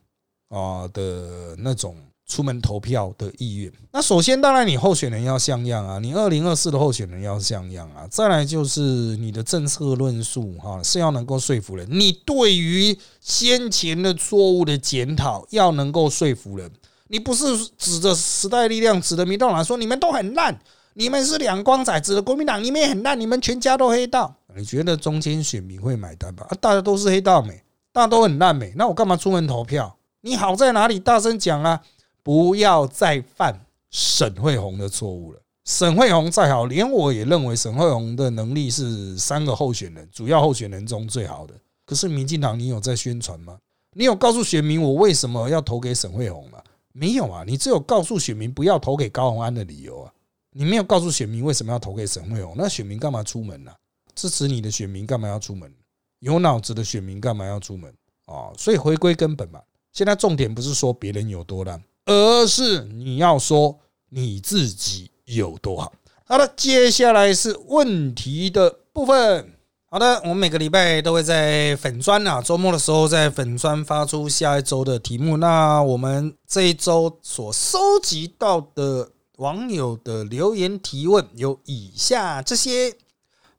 [0.49, 1.95] 啊的那种。
[2.31, 8.79] 出门投票的意愿，那首先当然你候选人要像样啊，你二零二四的候选人要像样啊，再来就是
[9.17, 16.71] 你的政策论述哈是要能够说服人，你对于先前的错误的检讨要能够说服人，
[17.09, 17.43] 你不是
[17.77, 20.57] 指着时代力量指着民众党说你们都很烂，
[20.93, 26.47] 你们是两光仔，指着国民党你们也很烂，你们全家都黑道，你觉得中间选民会买单吧？
[26.49, 29.97] 啊，大家都是黑道美，大家都很烂美，那我干嘛出门投票？
[30.23, 30.99] 你好在哪里？
[30.99, 31.81] 大声讲啊！
[32.23, 35.39] 不要再犯沈惠宏的错误了。
[35.65, 41.53] 沈惠宏再好，连我也认为沈惠宏的能力是三个候选人主要候选人中最好的。
[41.85, 43.57] 可是民进党，你有在宣传吗？
[43.93, 46.61] 你有告诉选民我为什么要投给沈惠宏吗？
[46.93, 50.11] 没有啊，你只有告诉选民不要投给高鸿安的理由啊。
[50.51, 53.71] 你没有告诉选民为什么要投给沈惠宏，那选民干嘛出门呢？
[54.15, 55.71] 支持你的选民干嘛要出门？
[56.19, 57.93] 有脑子的选民干嘛要出门
[58.25, 58.51] 啊？
[58.57, 59.61] 所以回归根本嘛，
[59.93, 61.81] 现在重点不是说别人有多烂。
[62.05, 65.93] 而是你要说你自己有多好。
[66.25, 69.53] 好的，接下来是问题的部分。
[69.89, 75.37] 好的，我们每个礼拜都会在粉砖啊，周末的时候在粉砖发出下一周的题目。
[75.37, 82.95] 那我们这一周所收集到的网友的留言提问有以下这些。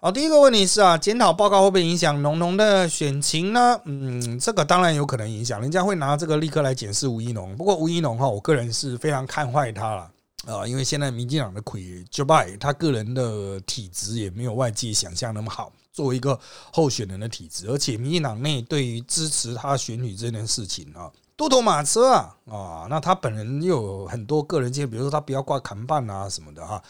[0.04, 3.80] 好，第一个问题是啊，检讨报告会不会影响农农的选情呢？
[3.84, 7.56] 嗯，这个当然有可能影响，人家会拿这个立刻来检视吴一农。
[7.56, 10.10] 不过吴一农哈，我个人是非常看坏他了
[10.44, 16.36] 啊，因为现在民进党的魁就拜他个人的体质也没有外界想象那么好，作为一个
[16.72, 21.08] 候选人的体质，而且民进党内对于支持他选举这件事情啊。
[21.36, 26.82] 多头马车啊啊，那他本人又有很多个人见，比如说他不要挂扛棒啊什么的哈，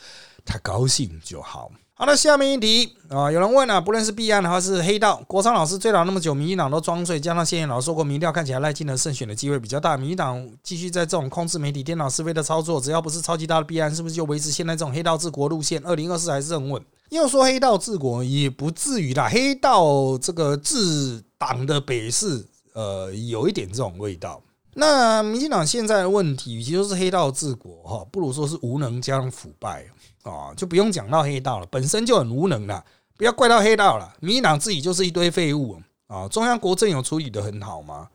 [0.47, 1.71] 他高兴就好。
[2.03, 15.81] 好的，下面一题啊，有人问啊，不论是弊案还是黑道，国昌老师追悼那么久，民进党都装睡，加上谢燕老师说过，民调看起来赖清德胜选的机会比较大，民进党继续在这种控制媒体、颠倒是非的操作，只要不是超级大的弊案，是不是就维持现在这种黑道治国路线？
[15.87, 16.85] 二零二四还是很稳。
[17.11, 24.43] 要说黑道治国也不至于啦，黑道这个治党的北市，呃，有一点这种味道。
[24.75, 29.87] 那民进党现在的问题，与其说是黑道治国哈，不如说是无能加上腐败。
[30.23, 32.85] 啊，就不用讲到黑道了，本身就很无能了，
[33.17, 34.15] 不要怪到黑道了。
[34.21, 36.29] 民进党自己就是一堆废物啊！
[36.29, 38.09] 中央国政有处理的很好吗？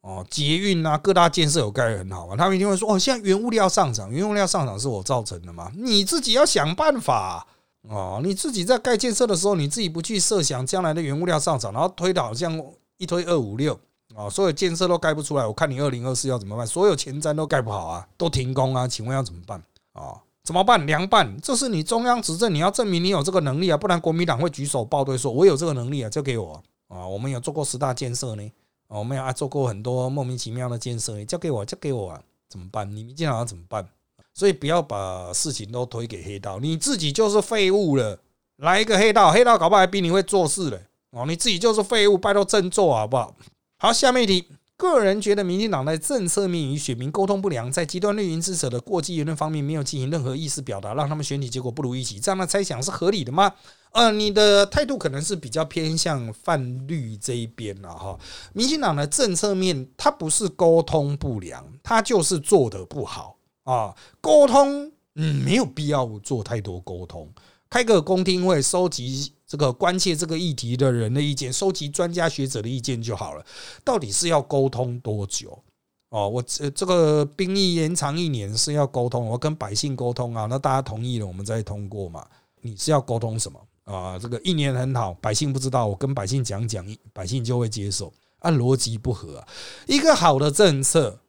[0.00, 2.34] 哦，捷运啊，各大建设有盖很好吗？
[2.36, 5.70] 他们一定会说：哦，现在原物料上涨，原物料上涨是我造成的吗？
[5.76, 7.46] 你自己要想办法
[7.82, 8.20] 哦！
[8.20, 12.60] 你自己在盖建设的时候，你自己不去设想将来的原物料上涨，然后推导像
[12.96, 13.78] 一推二五六
[14.16, 16.66] 啊，所有建设都盖不出来，我看你二零二四要怎么办？
[16.66, 20.22] 所有前瞻都盖不好啊，都停工啊，请问要怎么办啊？
[20.42, 20.86] 怎么办？
[20.86, 27.06] 凉拌，这是你中央执政，你要证明你有这个能力啊，不然国民党会举手报队，说我有这个能力啊，交给我啊。
[27.06, 28.52] 我们有做过十大建设呢，
[28.88, 32.88] 我们有啊做过很多莫名其妙的建设，交给我，交给我啊，怎么办？
[32.94, 33.86] 你们经常要怎么办？
[34.32, 38.18] 所以不要把事情都推给黑道，你自己就是废物了。
[38.58, 40.80] 来一个黑道，黑道搞不好还比你会做事嘞。
[41.10, 43.34] 哦，你自己就是废物，拜托振作好不好？
[43.78, 44.48] 好，下面一题。
[44.78, 53.52] 个人觉得，民进党在政策面与选民沟通不良，在极端绿营支持的过激言论方面没有进行任何意思表达，让他们选举结果不如预期，这样的猜想是合理的吗？
[53.92, 58.18] 呃，你的态度可能是比较偏向泛绿这一边了哈。
[58.52, 63.94] 民进党的政策面，它不是沟通不良，它就是做的不好啊。
[64.20, 67.30] 沟通，嗯，没有必要做太多沟通，
[67.70, 69.32] 开个公听会，收集。
[69.46, 73.44] 这个关切这个议题的人的意见，收集专家学者的意见就好了。
[73.84, 75.62] 到底是要沟通多久？
[76.08, 80.46] 哦，我这这个兵役延长一年是要沟通，我跟百姓沟通啊。
[80.46, 82.26] 那大家同意了，我们再通过嘛？
[82.60, 84.18] 你是要沟通什么啊？
[84.18, 88.12] 这个一年很好，百姓不知道，我跟百姓讲讲，百姓就会接受。
[88.40, 89.44] 按逻辑不合，
[89.86, 91.20] 一个好的政策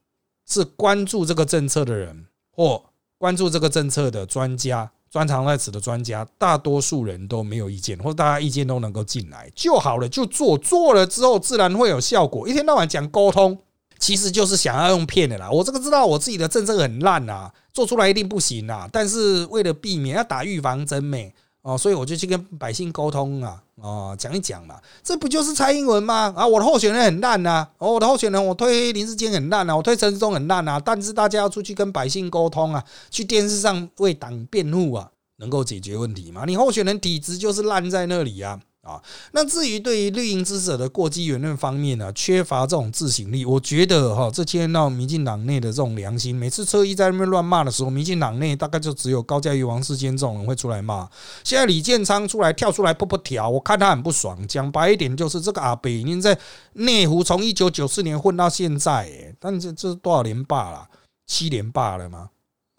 [0.46, 2.84] 是关注这个政策的人，或
[3.18, 4.92] 关注这个政策的专家。
[5.10, 12.48] 专长在此的专家，大多数人都没有意见，或者大家意见都能够进来就好了，就做做了之后自然会有效果。
[12.48, 13.58] 一天到晚讲沟通，
[14.00, 15.50] 其实就是想要用骗的啦。
[15.50, 21.34] 我这个知道我自己的政策很烂啊，做出来一定不行啊，但是为了避免要打预防针没。
[21.62, 26.34] 哦，所以我就去跟百姓沟通啊，哦，讲一讲嘛，这不就是蔡英文吗？
[26.36, 36.44] 啊，我的候选人很烂呐，哦，我的候选人我推林志坚很烂啊，我推陈时中很烂啊，但是大家要出去跟百姓沟通啊，去电视上为党辩护啊，能够解决问题吗？
[36.48, 38.60] 你候选人体质就是烂在那里啊。
[38.88, 46.34] 啊，那至于对于绿营支持者的过激言论方面呢，缺乏这种自省力，我觉得哈，这牵到民进党内的这种良心。
[46.34, 51.10] 每次车衣在那边乱骂的时候，民进党内大概就只有高嘉瑜、王世坚这种人会出来骂。
[51.44, 54.48] 现在李建昌出来跳出来泼泼条，我看他很不爽。
[54.48, 56.38] 讲白一点，就是这个阿北已经在
[56.74, 60.88] 内湖从一九九四年混到现在，哎，但这这多少年罢了？
[61.26, 62.30] 七年罢了吗？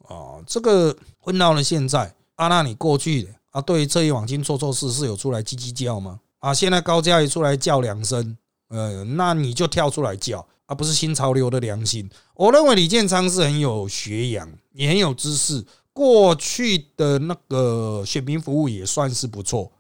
[0.09, 3.29] 哦，这个混到了现在，阿那你过去。
[3.59, 6.21] 啊，对于这一网金做错事是有出来叽叽叫吗？
[6.39, 8.37] 啊，现在高嘉瑜出来叫两声，
[8.69, 12.09] 呃，那你就跳出来叫，而不是新潮流的良心。
[12.37, 19.73] 我认为李建昌是很有学养，也很有知识，过去的那个选民服务也算是不错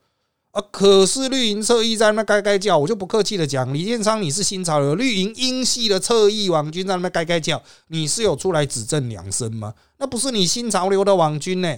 [0.51, 0.61] 啊。
[0.73, 9.75] 可是绿营侧翼在那该该叫，我就不客气的讲，李建昌你是新潮流，绿营英系的侧翼网军在那该该叫，你是有出来指证两声吗？
[9.99, 11.77] 那不是你新潮流的网军呢？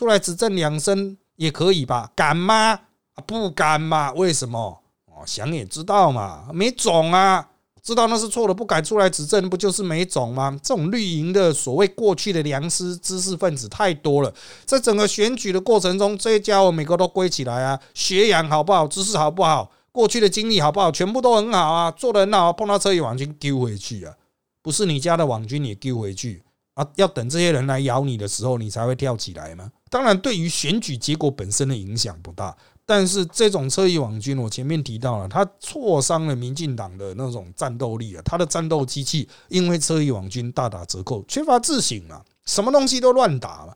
[0.00, 2.10] 出来指证两声也可以吧？
[2.16, 2.80] 敢吗？
[3.26, 4.10] 不敢嘛？
[4.14, 4.80] 为什么？
[5.04, 7.46] 哦，想也知道嘛，没种啊！
[7.82, 10.58] 知道那是错的，不敢出来指证，不就是没种吗？
[10.62, 14.32] 这种绿营的所谓过去的良师知识分子太多了，
[14.64, 18.88] 在整个选举的过程中，这些家伙每个都归起来啊，学养好不好？
[18.88, 19.70] 知识好不好？
[19.92, 20.90] 过去的经历好不好？
[20.90, 24.14] 全部都很好啊，做的很好，碰到车一网军丢回去啊，
[24.62, 26.42] 不是你家的网军也丢回去。
[26.72, 29.70] 啊，要等这些人来咬你的时候，你才会跳起来吗？
[29.90, 32.56] 当然，对于选举结果本身的影响不大。
[32.86, 43.74] 但是这种车翼网军，我前面提到了，他挫伤了民进党的那种战斗力啊，他的战斗机器因为车翼网军大打折扣，缺乏自省嘛，什么东西都乱打嘛，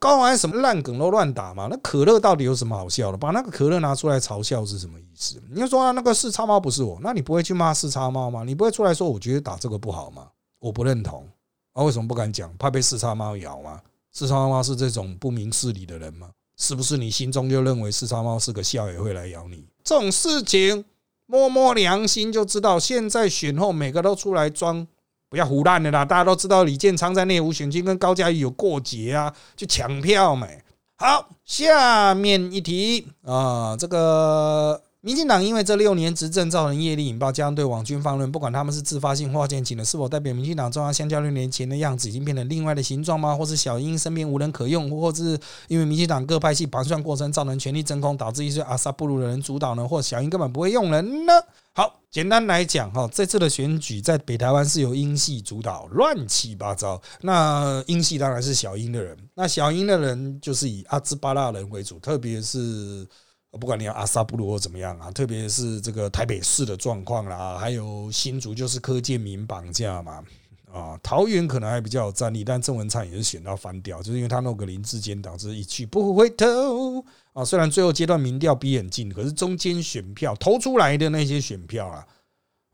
[0.00, 1.68] 高玩什么烂梗都乱打嘛。
[1.70, 3.16] 那可乐到底有什么好笑的？
[3.16, 5.40] 把那个可乐拿出来嘲笑是什么意思？
[5.52, 8.42] 你要说那个四叉猫不是我，那你不会去骂四叉猫吗？
[8.42, 10.26] 你不会出来说我觉得打这个不好吗？
[10.58, 11.28] 我不认同。
[11.74, 12.52] 啊为什么不敢讲？
[12.56, 13.80] 怕被四叉猫咬吗？
[14.12, 16.30] 四叉猫是这种不明事理的人吗？
[16.56, 19.64] 是不是你心中就认为四叉猫是个笑也会来咬你？
[19.84, 20.84] 这种事情
[21.26, 24.86] 摸摸良心就知道，现在选后每个都出来装，
[25.28, 26.04] 不要胡乱的啦！
[26.04, 30.48] 大家都知道李建昌在内湖选区跟高嘉瑜有过节啊，就抢票嘛。
[30.96, 34.82] 好，下面一题啊，这个。
[35.00, 43.36] 民进党因为这六年执政造成业力引爆，加上对网军放任，不管他们是自发性或建请的，是否代表民进党中央相较六年前的样子已经变成另外的形状吗？
[43.36, 49.86] 或是小英身边无人可用，或是因为民进党各派系盘算过程造成权力真空，导致一些阿萨布鲁的人主导呢？
[49.86, 51.32] 或小英根本不会用人呢？
[51.74, 57.00] 好，简单来讲哈，这次的选举在北台湾是由英系主导，乱七八糟。
[57.20, 63.06] 那英系当然是小英的人，那小英的人就是以阿兹巴拉人为主，特别是。
[63.52, 70.22] 不管你要阿萨布鲁或怎么样啊，特别是这个台北市的状况啦，还有新竹就是柯建民绑架嘛，
[70.70, 77.42] 啊，桃园可能还比较有战力，但郑文灿也是选到翻掉，就是因为他弄个林志坚导致一去不回头啊。
[77.42, 82.06] 虽然最后阶段民调逼很近，可是中间选票投出来的那些选票啊，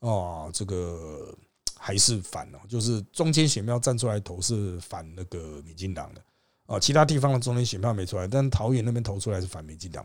[0.01, 1.33] 哦，这个
[1.79, 6.21] 还是反了，就是中间选票站出来投是反那个民进党的。
[6.67, 10.05] 啊，其他地方的中间选票没出来，但桃园那边投出来是反民进党。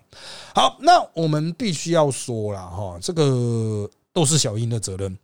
[0.54, 5.17] 好，那我们必须要说了哈，这个都是小英的责任。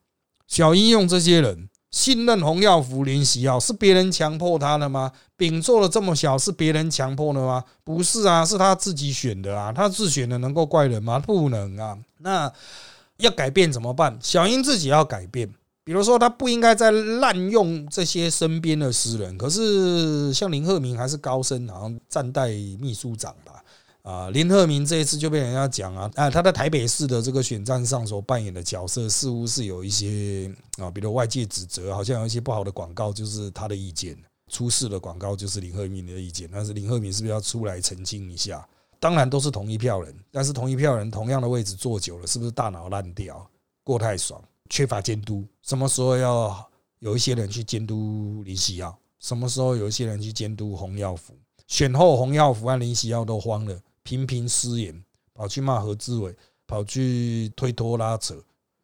[0.48, 5.12] 小英用这些人信任洪耀福、林喜耀，是别人强迫他的吗？
[5.36, 7.63] 饼做的这么小，是别人强迫的吗？
[7.84, 9.74] 不是啊，是他自己选的啊。
[9.74, 11.19] 他自选的能够怪人吗？
[11.19, 11.98] 不能啊。
[12.19, 12.50] 那
[13.17, 14.17] 要改变怎么办？
[14.21, 15.54] 小英自己要改变。
[15.86, 19.38] 比如说，他不应该再滥用这些身边的私人。
[19.38, 23.63] 可是，像林鹤明还是高升，好像暂代秘书长吧。
[24.02, 34.17] 啊，林鹤明这一次就被人家讲啊，啊，他在台北市的这个选战上所扮演的角色，似乎是有一些啊，比如外界指责，好像有一些不好的广告就是他的意见，
[34.52, 36.50] 出事的广告就是林鹤明的意见。
[36.52, 38.67] 但是林鹤明是不是要出来澄清一下？
[39.00, 43.48] 当然都是同一票人，但是同一票人同样的位置坐久了，是不是大脑烂掉，
[43.84, 44.41] 过太爽？
[44.69, 48.97] 缺乏监督，什么时候要有一些人去监督林喜耀？
[49.19, 51.34] 什么时候有一些人去监督洪耀福？
[51.67, 56.36] 选后洪耀福和林喜耀都慌了，频频失言，跑去骂何志伟，
[56.67, 58.36] 跑去推脱拉扯，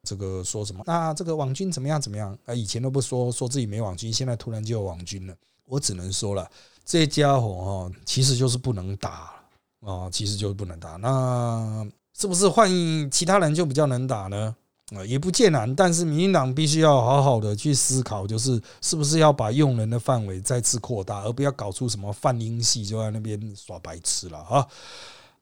[0.04, 0.84] 这个说什么？
[0.88, 2.02] 那这个网军怎么样？
[2.02, 2.36] 怎么样？
[2.46, 5.36] 啊，以前都不说，说自己没网军，现在突然就有网军了。
[5.65, 6.50] 我只能说了，
[6.84, 9.34] 这家伙哈，其实就是不能打
[9.82, 10.96] 啊，其实就是不能打。
[10.96, 12.70] 那是不是换
[13.12, 14.56] 其他人就比较能打呢？
[14.96, 24.68] 啊，也不见难，但是民进党必须要好好的去思考，就是是不是要把用人的范围再次扩大，而不要搞出什么泛英系就在那边耍白痴了哈。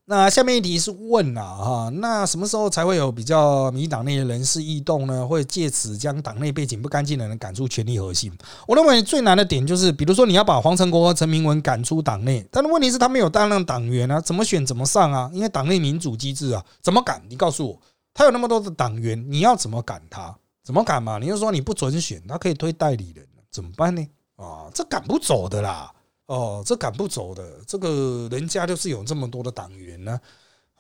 [0.06, 5.28] 那下面一题是问啊哈，那什么时候才会有比较民党内的人事异动呢？
[5.28, 8.32] 会借此将党内背景不干净的人赶出权力核心？
[8.68, 15.30] 我认为最难的点就是，比如说你要把黄成国和陈明文赶出党内，但问题是他们有大量党员啊，怎么选怎么上啊？
[15.32, 17.22] 因为党内民主机制啊，怎么赶？
[17.30, 17.80] 你告诉我。
[18.20, 20.38] 他有那么多的党员，你要怎么赶他？
[20.62, 21.20] 怎么赶嘛？
[21.20, 24.06] 你就说你不准选，他可以推代理人，怎么办呢？
[24.36, 25.90] 啊，这赶不走的啦！
[26.26, 30.20] 哦，这赶不走的，这个人家就是有这么多的党员呢，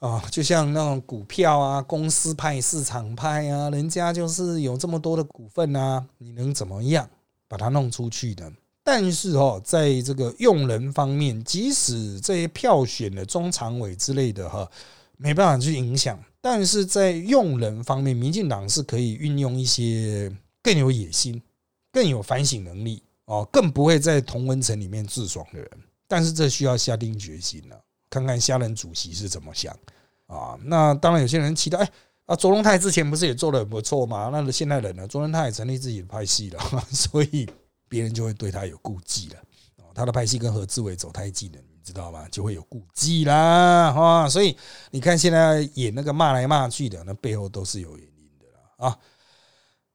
[0.02, 7.10] 啊，就像那种股票啊，公司派、市场派啊，人家就是有这么多的股份啊，你能怎么样
[7.47, 8.52] 把它弄出去呢？
[8.84, 14.69] 但是哦，在这个用人方面，即使这些票选的中常委之类的哈，
[15.15, 16.21] 没办法去影响。
[16.41, 20.32] 但是在用人方面，民进党是可以运用一些
[20.63, 21.41] 更有野心、
[21.91, 25.69] 更有反省能力哦，更不会在同温层里面自爽的人。
[26.08, 29.78] 但是这需要下定决心了，看看下任主席是怎么想
[30.28, 30.58] 啊。
[30.63, 31.91] 那当然，有些人期待，哎
[32.25, 34.30] 啊，卓荣泰之前不是也做的很不错吗？
[34.32, 35.08] 那现在人呢？
[35.08, 37.47] 卓荣泰也成立自己的派系了， 所以
[37.88, 39.36] 别人就会对他有顾忌了。
[39.78, 41.58] 哦，他的派系跟何志伟走太近了。
[41.82, 42.26] 你知道吗？
[42.30, 44.56] 就会有顾忌啦，哈，所以
[44.92, 48.98] 你看现在演那个骂来骂去的，那背后都是有原因的啦，啊。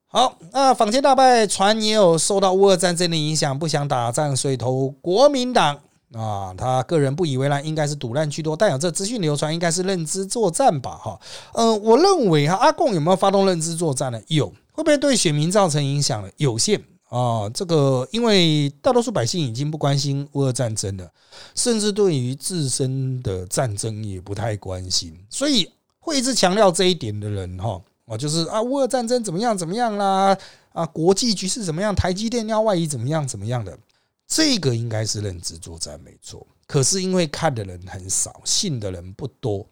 [0.07, 5.79] 好，那坊间大败传也有受到乌俄战争的影响，不想打仗，所以投国民党
[6.13, 6.55] 啊。
[6.57, 11.21] 他个人不以为然，应该是赌烂居多，但有这资讯流传，应该是认知作战吧，哈。
[11.55, 14.21] 嗯，我认为哈，阿贡有没有发动认知作战呢？
[14.29, 16.29] 有，会不会对选民造成影响呢？
[16.37, 16.81] 有限。
[17.15, 21.09] 啊，这个因为大多数百姓已经不关心乌俄战争了，
[21.55, 30.37] 甚至对于自身的战争也不太关心，所以会一直强调这一点的人，哈，啊，就是啊，乌俄战争怎么样怎么样啦，
[30.73, 33.79] 啊，国际局势怎么样，台积电要外移怎么样怎么样的，
[34.27, 39.65] 这个应该是认知作战没错，可是因为看的人很少，信的人不多，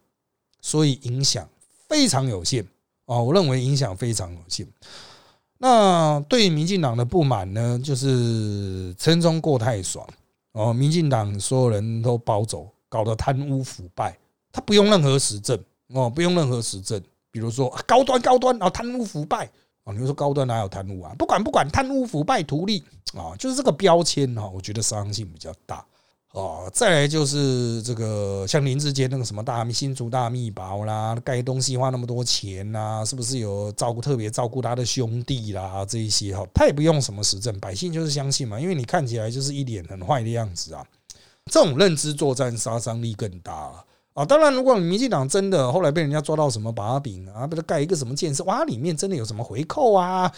[0.61, 1.49] 所以影响
[1.89, 2.65] 非常有限
[3.07, 4.65] 啊，我认为影响非常有限。
[5.65, 10.05] 那对民进党的不满呢，就是陈中过太爽
[10.51, 14.19] 哦，民进党所有人都包走，搞得贪污腐败，
[14.51, 15.57] 他不用任何实证
[15.95, 17.01] 哦，不用任何实证
[17.31, 19.49] 比如说高端高端啊，贪污腐败
[19.85, 21.15] 啊，你说高端哪有贪污啊？
[21.17, 22.83] 不管不管，贪污腐败图利
[23.15, 25.87] 啊，就是这个标签哈，我觉得伤性比较大。
[26.33, 35.85] 哦，再来就是这个像林志杰那个什么大新竹大密宝啦，盖东西花那么多钱呐，是不是有照顾特别照顾他的兄弟啦？
[35.87, 40.83] 这一些哈，他也不用什么实证，百姓就是相信嘛，因为你看起来就是一脸很坏的样子啊。
[41.47, 44.25] 这种认知作战杀伤力更大啊！
[44.25, 50.33] 当然，如果民进党真的后来被人家抓到什么把柄啊，被他盖一个什么建设，哇，里面真的有什么回扣啊？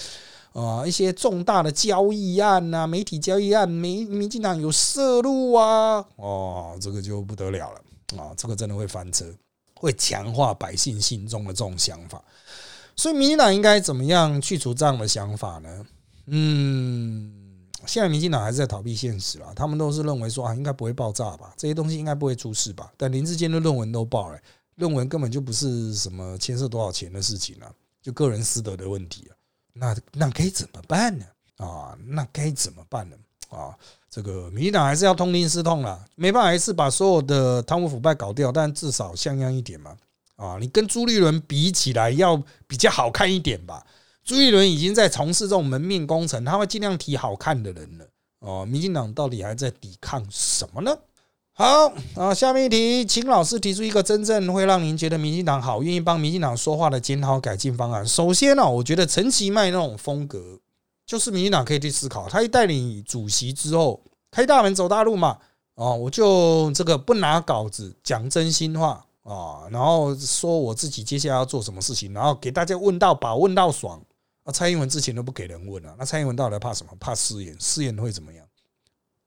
[0.55, 9.27] 啊，一些重大的交易案呐，媒体交易案，民民进党有涉入啊，哦，这个就不得了了啊，这个真的会翻车，
[9.75, 12.23] 会强化百姓心中的这种想法。
[12.95, 15.85] 所以，民进党应该怎么样去除这样的想法呢？
[16.27, 22.93] 嗯，现在民进党还是在逃避现实啊，他们都是认为说啊，应该不会爆炸吧，这些东西应该不会出事吧。
[22.97, 24.39] 但林志坚的论文都爆了，
[24.77, 27.67] 论文根本就不是什么牵涉多少钱的事情啊，
[28.01, 29.34] 就个人私德的问题啊。
[29.75, 31.27] 那那该怎么办呢？
[31.59, 33.17] 啊，那该怎么办呢？
[33.51, 33.77] 啊，
[34.09, 39.97] 这个民进党还是要痛定思痛了，没办法还是把所有的贪污腐败搞掉，但至少像样一点嘛。
[40.37, 43.85] 啊，你跟朱立伦比起来，要比较好看一点吧。
[44.25, 48.07] 朱立伦已经在从事这种门面工程，他会尽量提好看的人了。
[48.41, 50.97] 哦，民进党到底还在抵抗什么呢？
[51.57, 58.05] 好啊，下面一题，请老师提出一个真正会让您觉得民进党好、愿意帮民进党说话的检讨改进方案。
[58.05, 60.59] 首先呢，我觉得陈其迈那种风格，
[61.07, 62.29] 就是民进党可以去思考。
[62.29, 64.03] 他一带领主席之后，
[64.33, 65.39] 开大门走大路嘛，
[65.77, 74.03] 啊，我就这个不拿稿子，讲真心话啊，然后说我自己接下来要做什么事情，然后给大家问到饱，问到爽。
[74.43, 76.93] 啊，蔡英文之前都不给人问啊，那蔡英文到底怕什么？
[76.99, 78.45] 怕失言，失言会怎么样？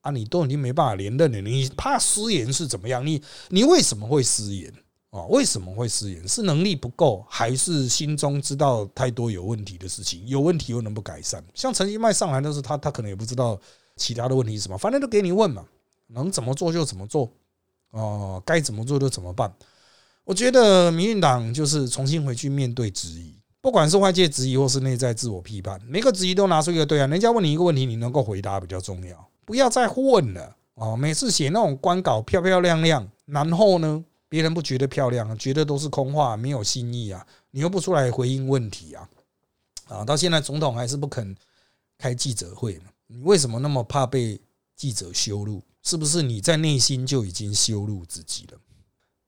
[0.08, 3.06] 啊，你都已经没办法连任了，你怕失言是怎么样？
[3.06, 4.74] 你你为什么会失言
[5.10, 5.24] 啊？
[5.26, 6.26] 为什么会失言？
[6.26, 10.26] 是能力不够，还是心中知道太多有问题的事情？
[10.26, 11.44] 有问题又能不改善？
[11.54, 13.60] 像陈其迈上来都是他，他可能也不知道
[13.98, 15.66] 其他的问题是什么，反正都给你问嘛，
[16.08, 17.30] 能怎么做就怎么做，
[17.92, 19.54] 哦，该怎么做就怎么办。
[20.24, 29.28] 我觉得民进党就是重新回去面对质疑，不管是外界质疑或是内在自我批判，每个质疑都拿出一个对啊，人家问你一个问题，你能够回答比较重要。
[29.48, 30.94] 不要再混了哦！
[30.98, 37.26] 每次写那种官稿漂漂亮亮，然后呢，别人不觉得漂亮，觉得都是空话，没有新意啊！
[37.52, 39.10] 你又不出来回应问题啊！
[39.88, 41.34] 啊，到现在总统还是不肯
[41.98, 42.78] 开记者会？
[43.08, 44.38] 你为什么那么怕被
[44.76, 45.64] 记者羞辱？
[45.82, 48.60] 是不是你在内心就已经羞辱自己了？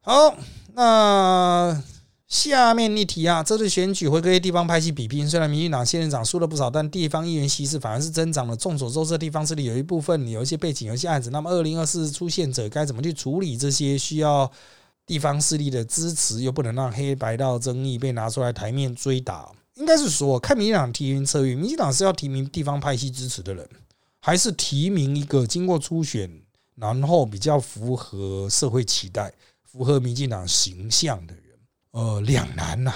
[0.01, 0.35] 好，
[0.73, 1.81] 那。
[2.29, 8.55] 下面一题啊，这次选举会跟地方派系比拼，虽然民进党现任长输了不少，但地方议员席次反而是增长了。
[8.55, 11.31] 众所周知，地方势力有一部分有一些背景、有一些案子。
[11.31, 14.49] 那么，二零二四出现者该怎么去处理这些需要
[15.07, 19.51] 地方势力的支持，又不能让黑白道争议被拿出来台面追打？
[19.73, 23.67] 应该是说，看民进党提名策略，民进党是要提名地方派系支持的人，
[24.19, 26.29] 还是提名一个经过初选，
[26.75, 31.43] 然后比较符合社会期待、符合民进党形象的人？
[31.91, 32.93] 呃，两难呐，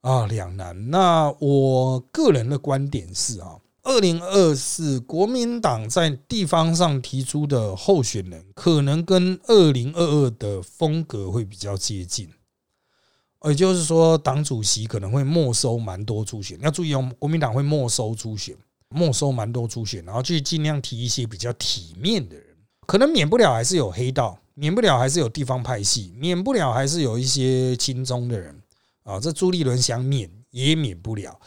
[0.00, 0.90] 啊，两难。
[0.90, 12.28] 那我个人的观点是啊，二零二四国民党在地方上提出的候选人，可能跟二零二二的风格会比较接近。
[13.44, 18.56] 也就是说，党主席可能会没收蛮多初选，要注意哦，国民党会没收初选，
[18.88, 22.56] 没收蛮多初选，然后去尽量提一些比较体面的人，
[22.86, 24.38] 可能免不了还是有黑道。
[24.54, 28.58] 免不了还是有地方派系，免不了还是有一些亲中的人
[29.02, 29.20] 啊。
[29.20, 31.38] 这朱立伦想免也免不了。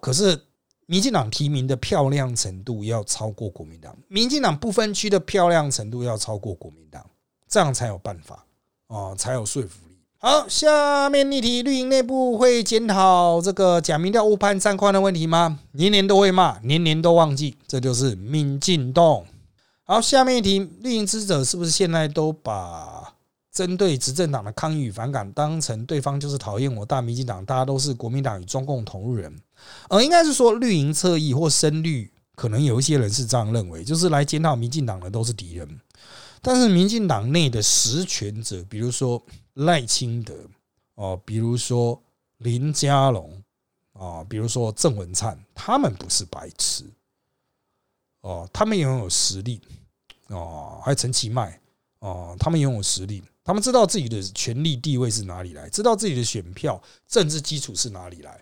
[0.00, 0.38] 可是
[0.86, 7.04] 民进党提名的漂亮程度要超过国民党，民进党不分区的漂亮程度要超过国民党，
[7.48, 8.44] 这样才有办法
[8.88, 9.96] 啊，才有说服力。
[10.18, 15.60] 好，下面一题：绿营内部会检讨这个假民调误判战况的问题吗？
[15.72, 19.24] 年年都会骂，年年都忘记，这就是民进党。
[19.90, 23.12] 好，下面一题，绿营支持者是不是现在都把
[23.50, 29.36] 针对执政党的抗议与反感当成对方就是讨厌我大民进党，大家都是国民党与中共同路人？
[29.88, 35.80] 呃，应该是说绿营侧翼或深绿，可能有一些人是这样认为，就是来检讨民进党的都是敌人。
[36.40, 39.20] 但是民进党内的实权者，比如说
[39.54, 40.32] 赖清德
[40.94, 42.00] 哦，比如说
[42.38, 43.42] 林佳龙
[43.94, 46.84] 啊，比如说郑文灿，他们不是白痴
[48.20, 49.60] 哦，他们拥有实力。
[50.30, 51.60] 哦，还有陈其迈
[52.00, 58.40] 哦，他们拥有实力，他们知道自己的权力地位是哪里来，知道自己的选票政治基础是哪里来，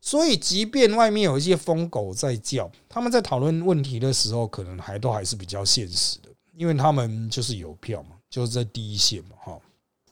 [0.00, 9.58] 所以即便外面有一些疯狗在叫，他们在讨论问题的时候，可能还都还是比较现实的，因为他们就是有票嘛，就是在第一线嘛，哈。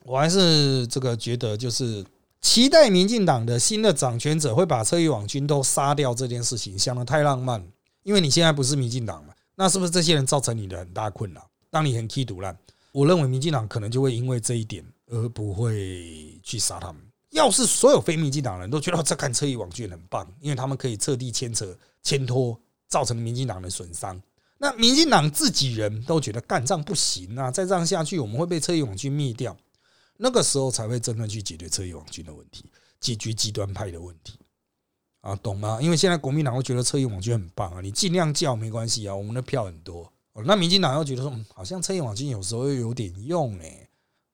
[0.05, 2.03] 我还是这个觉得，就是
[2.41, 7.63] 期待民进党的新的掌权者会把车翼网军都杀掉这件事情，想的太浪漫。
[8.05, 9.23] 因为你现在不是民进党，
[9.61, 11.51] 那是不是这些人造成你的很大困扰？
[11.69, 12.57] 当你很气毒烂，
[12.93, 17.03] 我认为民进党可能就会因为这一点而不会去杀他们。
[17.31, 22.57] 要是所有非民进党人都觉得这看车翼网军很棒，因为他们可以彻底牵扯、牵拖，
[22.87, 24.23] 造成民进党的损伤。
[24.59, 29.57] 那民进党自己人都觉得干仗不行啊，再这样下去，我们会被车翼网军灭掉。
[30.17, 32.65] 那个时候才会真正去解决车翼网军的问题，
[33.01, 34.39] 解决极端派的问题
[35.29, 35.79] 啊，懂吗？
[35.81, 40.11] 因为现在国民党会觉得车翼网军很棒啊，你尽量叫没关系啊，我们的票很多。
[40.45, 43.89] 那民进党又觉得说，好像车翼网军有时候又有点用哎，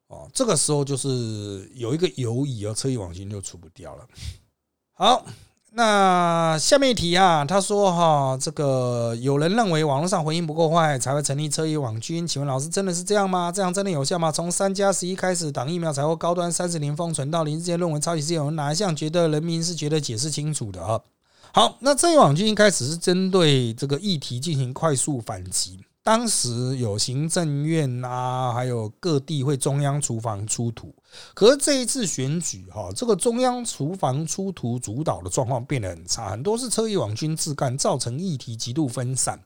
[0.09, 4.07] 哦，这个时候就是有一个犹疑啊，车翼网军就除不掉了。
[4.93, 5.27] 好。
[5.77, 12.25] 那下面一题啊，他说哈，这个有人认为网络上回应不够坏，才会成立车翼网军。
[12.25, 13.51] 请问老师真的是这样吗？
[13.51, 14.31] 这样真的有效吗？
[14.31, 21.01] 从三加十一开始挡疫苗才会高端三十年封存到林志坚论文抄袭是有哪一项觉得人民是觉得解释清楚的啊？
[21.53, 25.81] 好，那车翼网军一开始是针对这个议题进行快速反击。
[26.05, 30.95] 当时有行政院啊，还有各地会中央厨房出图，
[31.33, 39.43] 可是这一次选举哈，这个中央厨房出图主导的状况变得很差，很多是车翼网军自干，造成议题极度分散，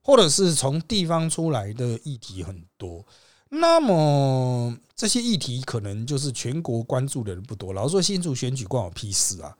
[0.00, 3.04] 或者是从地方出来的议题很多，
[3.48, 7.72] 那么这些议题可能就是全国关注的人不多。
[7.72, 9.52] 老实说，新竹选举关我屁事啊！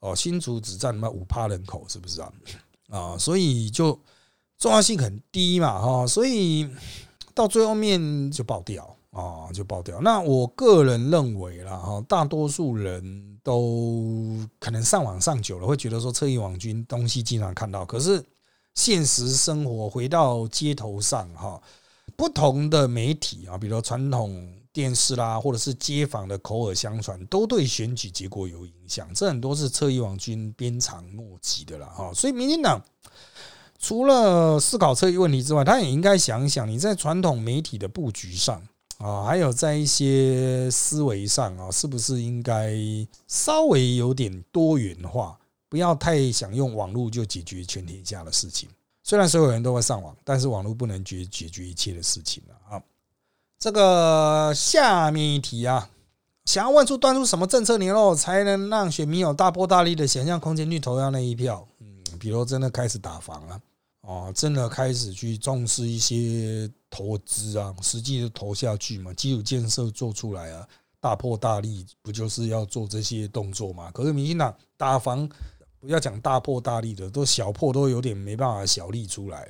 [0.00, 2.32] 哦，新竹只占那五趴人口，是不是啊？
[2.88, 4.00] 啊，所以就。
[4.62, 6.68] 重要性很低嘛，哈，所以
[7.34, 10.00] 到最后面就爆掉啊，就爆掉。
[10.00, 18.24] 那我个人认为啦，哈，大多数人都可能上网上久了，会觉得说侧翼网军东西经常看到，可是
[18.76, 21.60] 现实生活回到街头上，哈，
[22.14, 29.12] 不同的媒体啊，比如传统电视啦，或者是街坊的口耳相传，都对选举结果有影响。
[29.12, 32.12] 这很多是侧翼网军鞭长莫及的了，哈。
[32.14, 32.80] 所以民进党。
[33.82, 38.62] 除了思考这一问题之外，他也应该想想，你在传统媒体的布局上
[38.98, 42.72] 啊，还有在一些思维上啊，是不是应该
[43.26, 45.36] 稍微有点多元化？
[45.68, 48.68] 不要太想用网络就解决全天下的事情。
[49.02, 52.80] 虽然所有人都会上网，但是网络不能解解决一切的事情啊。
[53.58, 55.90] 这个下面一题啊，
[56.44, 61.66] 想要问出端出什么政策年后，才能让选民有大波大力的想象空间去投票那一票？
[61.80, 61.86] 嗯，
[62.20, 63.60] 比如真的开始打房了。
[64.02, 70.68] 啊，真的开始去重视一些投资啊，实际的投下去嘛，基础建设做出来啊，
[71.00, 73.90] 大破大立，不就是要做这些动作嘛？
[73.92, 75.28] 可是民进党打房，
[75.78, 79.48] 不要讲大破大立的，都小破都有点没办法小立出来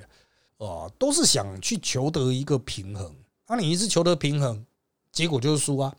[0.59, 3.15] 啊，都是想去求得一个平衡。
[3.49, 4.65] 那你一直求得平衡，
[5.11, 5.95] 结果就是输啊，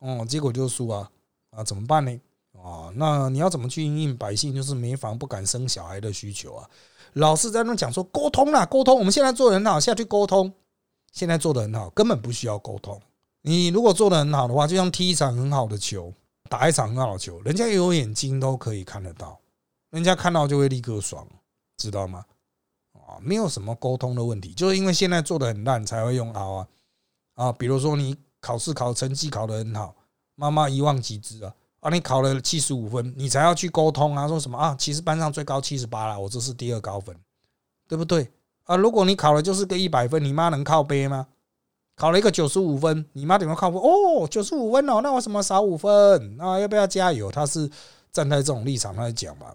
[0.00, 1.10] 哦，结果就是输啊，
[1.50, 2.20] 啊，怎么办呢？
[2.62, 6.68] 啊，那你要怎么去应应百姓就是没房不敢生小孩的需求啊？
[7.16, 10.52] 老是在那讲说沟通啦，沟通，我们现在做的很好，下去沟通，
[11.12, 13.00] 现在做的很好，根本不需要沟通。
[13.40, 16.12] 你如果做的很好的话，就像踢一场很好的球，
[16.50, 19.40] 打一场很好的球，人家有眼睛都可以看得到，
[19.90, 21.26] 人家看到就会立刻爽，
[21.78, 22.22] 知道吗？
[22.92, 26.68] 啊，没有什么沟通的问题，就是因为现在做的很烂，才会用熬啊
[27.36, 29.94] 啊，比如说你考试考成绩考得很好，
[30.34, 31.54] 妈妈一望即知啊。
[31.86, 34.26] 啊，你考了七十五分，你才要去沟通啊？
[34.26, 34.74] 说什么啊？
[34.76, 37.16] 其实班上最高七十八了，我这是第二高分，
[37.86, 38.28] 对不对？
[38.64, 41.28] 啊，如果你考了就是个一百分，你妈能靠背吗？
[41.94, 43.78] 考了一个九十五分，你妈怎么靠背？
[43.78, 46.40] 哦，九十五分哦，那为什么少五分？
[46.40, 47.30] 啊，要不要加油？
[47.30, 47.70] 他是
[48.10, 49.54] 站在这种立场来讲嘛？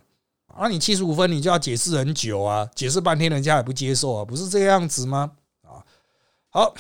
[0.56, 5.32] 啊，你七十五分，你就要解释很久啊，解释半天，人家也不接受啊，不是这个样子吗？
[5.64, 5.84] 啊，
[6.50, 6.74] 好，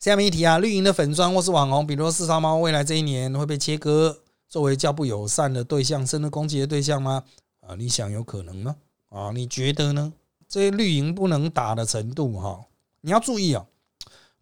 [0.00, 4.18] 下面一题啊，绿营的粉砖或是网红，比如说四叉猫，未来这一年会被切割。
[4.48, 7.22] 作为较不友善的对象，甚至攻击的对象吗？
[7.60, 8.76] 啊，你想有可能吗？
[9.10, 10.12] 啊，你觉得呢？
[10.48, 12.64] 这些绿营不能打的程度，哈，
[13.02, 13.66] 你要注意啊。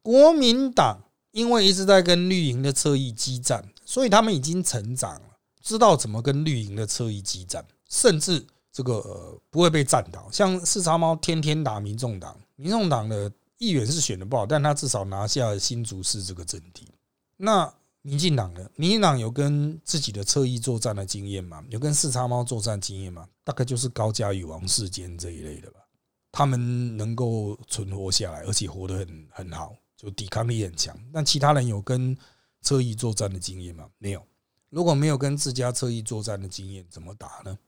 [0.03, 1.01] 国民党
[1.33, 10.29] 因为一直在跟绿营的侧翼激战，所以他们已经成长了，知道怎么跟绿营的侧翼激战，甚至这个不会被战倒。
[10.31, 16.89] 像四叉猫天天打民众党，民众党的议员是选的不好，但他至少拿下新竹市这个阵地。
[17.37, 17.73] 那
[18.07, 21.65] 民进党的民进党有跟自己的侧翼作战的经验吗？
[21.69, 23.29] 有跟四叉猫作战经验吗？
[23.43, 25.81] 大概就是高嘉与、王世坚这一类的吧。
[26.31, 30.97] 他们能够存活下来，而且活得很很好，就抵抗力很强。
[31.13, 32.17] 但其他人有跟
[32.61, 33.89] 侧翼作战的经验吗？
[33.99, 34.25] 没有。
[34.71, 37.59] 如果没有跟自家侧翼作战的经验，怎么打呢？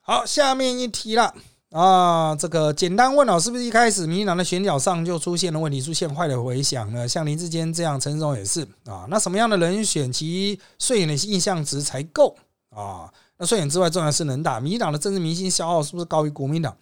[0.00, 1.34] 好，下面一题了。
[1.72, 7.08] 啊，这个简单问哦，是不是一开始民进党的选角上就出现了问题，出现坏的回响呢？
[7.08, 9.06] 像林志坚这样，陈松也是啊。
[9.08, 12.36] 那什么样的人选其顺眼的印象值才够
[12.68, 13.10] 啊？
[13.38, 14.60] 那顺眼之外，重要是能打。
[14.60, 16.76] 民进党的政治明星消耗是不是高于国民党？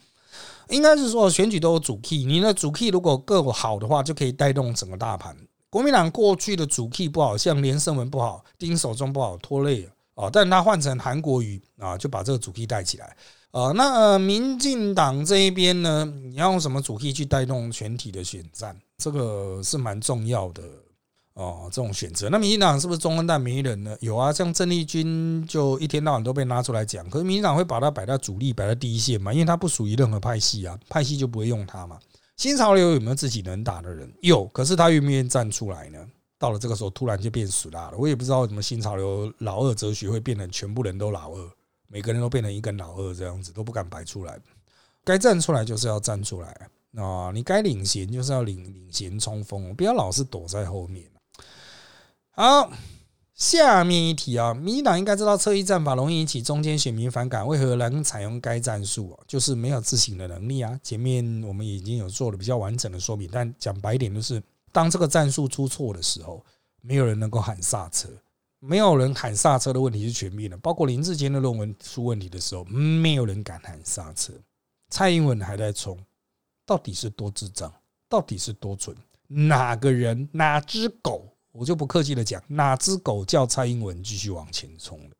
[0.70, 5.36] 应该是说选举都有主 key，你的主 key 如果够好的话，就可以带动整个大盘。
[5.68, 10.28] 国民党过去的主 key 不好，像连胜文不好，丁守中不好，拖累啊。
[10.32, 13.16] 但他换成韩国瑜啊，就把这个主 key 带起来
[13.51, 13.72] 啊。
[13.74, 18.76] 那民进党这一边呢，你要用什么主题去带动全体的选战？
[18.98, 20.62] 这个是蛮重要的。
[21.34, 23.96] 哦，这种选择，那民进党是不是中分蛋没人呢？
[24.01, 29.32] 有啊，像郑丽君就一天到晚都被拉出来讲，可是民进党会把他摆在主力，摆在第一线嘛？
[29.32, 31.98] 因为他不属于任何派系啊，派系就不会用他嘛。
[32.36, 34.12] 新潮流有没有自己能打的人？
[34.20, 35.98] 有，可是他愿不愿意站出来呢？
[36.38, 37.96] 到了这个时候，突然就变死啦了。
[37.96, 41.51] 我也不知道为什么新潮流老二哲学会变成全部人都老二，
[41.93, 44.38] 每个人都变成一根老二这样子，都不敢摆出来。
[45.03, 46.49] 该站出来就是要站出来
[46.97, 47.32] 啊！
[47.34, 51.05] 你该领衔就是要领领衔冲锋，不要老是躲在后面。
[52.30, 52.70] 好，
[53.34, 59.18] 下面一题啊，民进党应该知道侧翼战法容易引起中间选民反感，为何能采用该战术？
[59.26, 60.78] 就是没有自省的能力啊。
[60.82, 66.45] 前面我们已经有做了比较完整的说明，但讲白一点，就是当这个战术出错的时候，
[66.82, 68.09] 没有人能够喊刹车，
[68.61, 70.57] 没有人喊刹车的问题是全面的。
[70.59, 74.33] 包括林志坚的论文出问题的时候，没有人敢喊刹车。
[74.91, 75.99] 蔡英文还在冲，
[76.65, 77.73] 到底是多智障？
[78.09, 78.97] 到底是多蠢？
[79.27, 80.29] 哪个人？
[80.33, 81.27] 哪只狗？
[81.53, 85.11] 我就不客气的讲，哪只狗叫蔡英文继续往前冲了？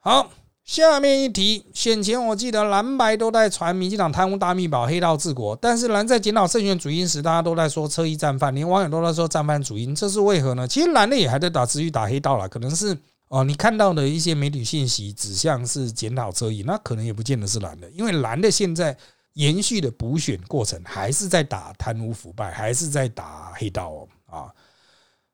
[0.00, 0.30] 好，
[0.66, 10.66] 下面一题，选前我记得蓝白都在传民进党贪污大密宝、黑道治国，但是蓝在检讨胜选主因时，大家都在说车衣战犯，连网友都在说战犯主因，这是为何呢？
[10.66, 12.98] 其实蓝的也还在打持续打黑道了，可能是
[13.28, 18.96] 哦，你看到的一些媒体信息指向是检讨车衣，那可能也不见得是蓝的，因为蓝的现在
[19.34, 24.50] 延续的补选过程还是在打贪污腐败，还是在打黑道哦啊。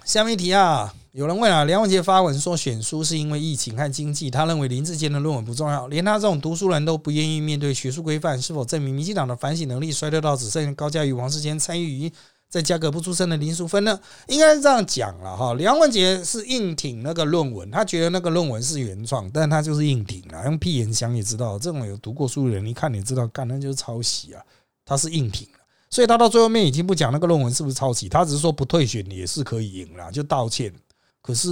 [0.05, 12.13] 下面一题啊，有人问啊，梁文杰发文说选书是因为疫情和经济，他认为林志坚的论文不重要，连他这种读书人都不愿意面对学术规范，是否证明民进党的反省能力衰退到只剩高嘉瑜、王世坚参与于
[12.49, 13.99] 再加个不出声的林淑芬呢？
[14.27, 15.55] 应该是这样讲了哈。
[15.55, 24.43] 梁文杰是硬挺那个论文，他觉得那个论文是原创，但他就是硬挺啊，用屁眼想也知道，这种有读过书的人一看你知道，干那就是抄袭啊，
[24.85, 25.47] 他是硬挺。
[25.93, 30.73] 所以他到最后面已经不讲那个论文是不是抄袭，他只是说不退选也是可以赢了，就道歉。
[31.21, 31.51] 可是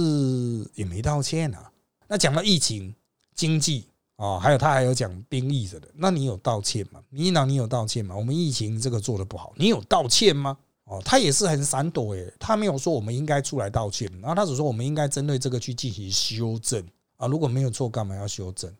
[0.73, 1.71] 也没道歉啊。
[2.07, 2.93] 那讲到疫情、
[3.35, 3.85] 经济
[4.15, 6.99] 啊，还有他还有讲兵役的，那你有道歉吗？
[7.11, 8.15] 民进党你有道歉吗？
[8.15, 10.57] 我们疫情这个做的不好，你有道歉吗？
[10.85, 16.83] 哦，他也是很闪躲诶，他没有说我们应该出来道歉，然后他只说我们应该针对这个去进行修正
[17.17, 17.27] 啊。
[17.27, 18.73] 如果没有错，干嘛要修正？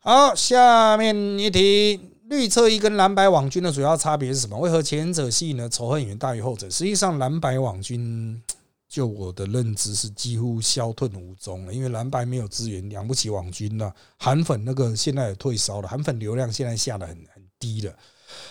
[0.00, 2.00] 好，下面一题。
[2.28, 4.58] 绿侧翼跟蓝白网军的主要差别是什么？
[4.58, 6.68] 为何前者吸引的仇恨远大于后者？
[6.68, 8.42] 实际上，蓝白网军
[8.86, 13.94] 就我的认知是几乎消退无踪了，因为蓝白没有资源，养不起网军了。
[14.18, 17.94] 韩粉那个现在也退烧了，韩粉流量现在下的很很低了。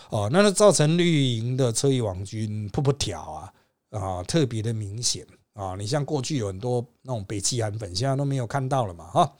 [0.09, 3.53] 哦，那就造成绿营的侧翼网军噗噗跳啊
[3.91, 5.23] 啊，特别的明显
[5.53, 5.75] 啊！
[5.77, 9.33] 你像过去有很多那种北汽韩粉，现在都没有看到了嘛，哈。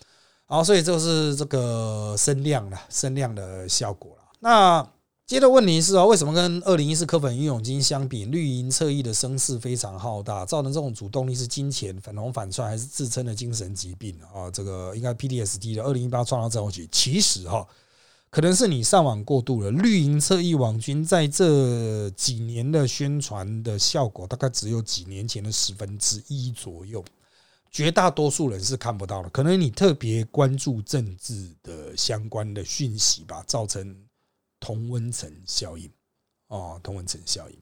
[0.46, 4.17] 好，所以就是这个声量了，声量的效果。
[4.40, 4.88] 那
[5.26, 14.50] 接着问题是啊，为什么跟二零一四科粉与永金相比，绿营侧翼的声势非常浩大，造成这种主动力是金钱反红反串，还是自称的精神疾病啊？
[14.50, 17.68] 这个应该 PDSD 的二零一八创造症候群，其实哈，
[18.30, 19.70] 可能是你上网过度了。
[19.70, 27.04] 绿营侧翼网军在这几年的宣传的效果，大概只有几年前的十分之一左右，
[27.70, 29.30] 绝大多数人是看不到的。
[29.32, 33.94] 可能你特别关注政治的相关的讯息吧，造成。
[34.60, 35.92] 同温层效应
[36.48, 37.58] 哦，同温层效应。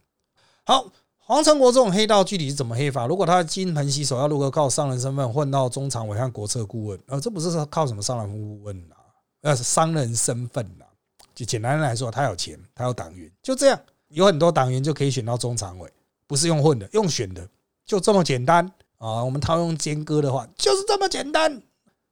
[0.63, 3.07] 好，黄成国这种黑道具体是怎么黑法？
[3.07, 6.99] 如果他金盆洗手，要如何靠商人身份混到中常委和国策顾问？
[7.07, 8.97] 呃，这不是靠什么商人顾问啊，
[9.41, 10.85] 呃，商人身份啊。
[11.33, 15.91] 就简单来说，他有钱，他有党员，就这样，有很多党员就可以选到中常委，
[16.27, 17.45] 不是用混的，用选的，
[17.85, 18.65] 就这么简单
[18.97, 19.21] 啊。
[19.21, 21.61] 我们套用坚哥的话，就是这么简单，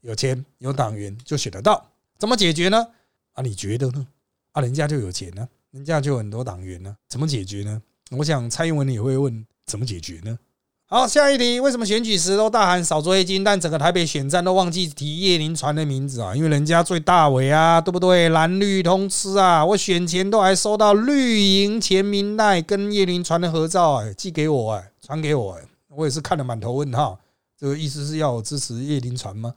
[0.01, 2.85] 有钱有党员就选得到，怎么解决呢？
[3.31, 4.05] 啊，你觉得呢？
[4.53, 7.81] 啊，人家就有钱呢，人家就有很多党员呢，怎么解决呢？
[8.11, 10.37] 我想蔡英文也会问怎么解决呢？
[10.85, 16.35] 好，下一题，为什么选举时都大喊少做黑金，但整个台北选战都忘记提叶林传的名字啊？
[16.35, 18.29] 因为人家最大尾啊，对不对？
[18.29, 19.65] 蓝绿通吃啊！
[19.65, 27.19] 我选前都还收到绿营前明代跟叶林传的合照，哎，寄给我，哎，传给我，哎，我也是看得满头问号。
[27.57, 29.55] 这个意思是要我支持叶林传吗？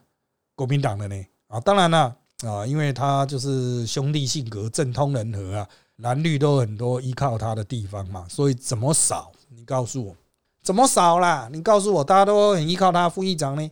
[0.54, 1.26] 国民党的呢？
[1.48, 2.16] 啊，当然了。
[2.44, 9.32] 啊因为他就是兄弟性格，政通人和啊，蓝绿都很多依靠他的地方嘛，所以怎么扫？
[9.48, 10.14] 你告诉我，
[10.62, 11.48] 怎么扫啦？
[11.50, 13.70] 你告诉我，大家都很依靠他副议长呢，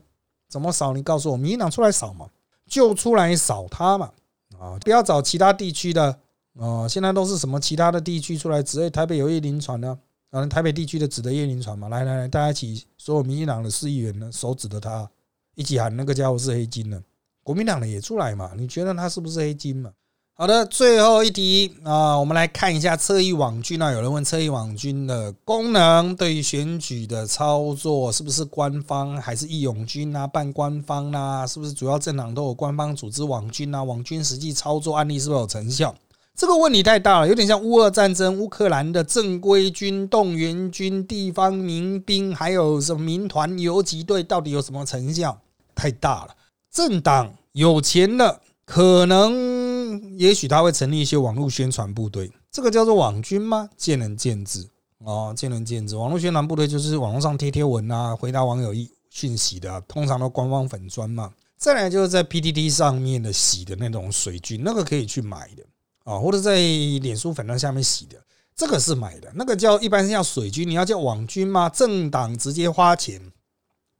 [0.48, 0.94] 怎么扫？
[0.94, 2.26] 你告诉我，民进党出来扫嘛，
[2.66, 4.10] 就出来扫他嘛，
[4.58, 6.18] 啊，不要找其他地区的，
[6.54, 8.88] 哦，现在都是什么其他的地区出来指？
[8.88, 9.98] 台北有叶林船呢，
[10.30, 15.10] 啊，台北地区的指的叶林船嘛，来来来，大家一起，所有民进党的市议员呢，手指着他，
[15.54, 17.02] 一起喊那个家伙是黑金呢。
[17.44, 18.50] 国民党的也出来嘛？
[18.56, 19.90] 你觉得他是不是黑金嘛？
[20.36, 23.92] 好的，最后一题啊，我们来看一下侧翼网军啊。
[23.92, 30.26] 有人问侧翼网军的功能，对于选举的操作是不是官方还是义勇军啊？
[30.26, 31.46] 半官方啊？
[31.46, 33.84] 是不是主要政党都有官方组织网军啊？
[33.84, 35.94] 网军实际操作案例是不是有成效？
[36.34, 45.38] 这个问题太大了，有点像乌俄战争，乌克兰的正规军、动员军、地方民兵，还有什么民团、游击队，到底有什么成效？
[45.76, 46.34] 太大了。
[46.74, 53.70] 政党有钱了，可能也许他会成立一些网络宣传部队，这个叫做网军吗？
[53.76, 54.66] 见仁见智
[54.98, 55.94] 哦，见仁见智。
[55.96, 61.32] 网络宣传部队就是网络上贴贴文啊，回答网友一讯息的，通常都官方粉砖嘛。
[61.56, 65.62] 再来就是在 PTT 上面的洗的那种水军，那个可以去买的
[66.02, 68.20] 啊，或者在脸书粉砖下面洗的，
[68.56, 69.30] 这个是买的。
[69.36, 71.68] 那个叫一般是叫水军，你要叫网军吗？
[71.68, 73.22] 政党直接花钱，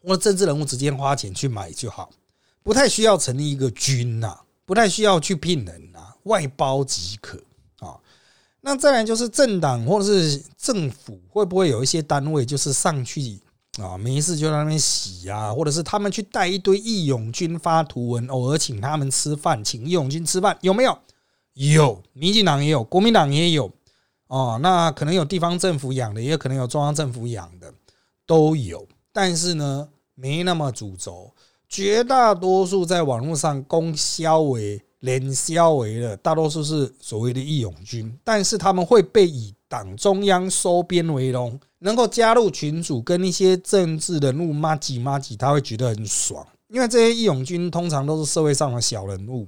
[0.03, 2.11] 或者政治人物直接花钱去买就好。
[2.65, 7.39] 不太需要成立一个军呐，不太需要去聘人呐，外包即可
[7.79, 8.01] 啊。
[8.63, 13.39] 那再来就是政党或者是政府会不会有一些单位就是上去
[13.79, 20.99] 啊，没事就在那边洗啊，或者是他们去带一堆义勇军发图文，偶尔请他们吃饭，请义勇军吃饭有没有？
[21.53, 23.71] 有，民进党也有，国民党也有
[24.29, 24.59] 哦。
[24.63, 27.75] 那可能有地方政府养的，也可能有中央政府养的，
[28.25, 28.89] 都有。
[29.13, 31.34] 但是呢，没那么主轴。
[31.69, 49.47] 绝大多数在网络上供销为连销为的，大多数是所谓的义勇军，但是他们会被以党中央收编为荣，能够加入群组跟一些政治人物骂几骂几，他会觉得很爽，因为这些义勇军通常都是社会上的小人物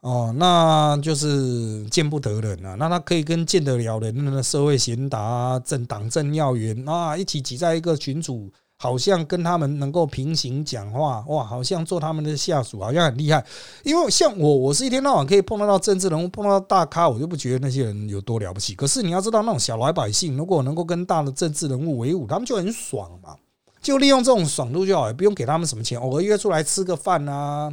[0.00, 8.50] 哦，那就是见不得人啊，那他可以跟见得了人的社会贤达、政党政要员啊一起挤在一个群组。
[8.84, 13.42] 好像跟他们能够平行讲话，哇，好像做他们的下属，好像很厉害。
[13.82, 18.74] 因为像我，我是一天到晚可以碰到到政治人物，碰到大咖，我就不觉得那些人有多了不起。
[18.74, 23.34] 可是你要知道，那种小老百姓，如果能够跟大的政治人物为伍，他们就很爽嘛，
[23.80, 27.72] 就利用这种爽度就好，也不用给他们什么钱，偶尔约出来吃个饭啊，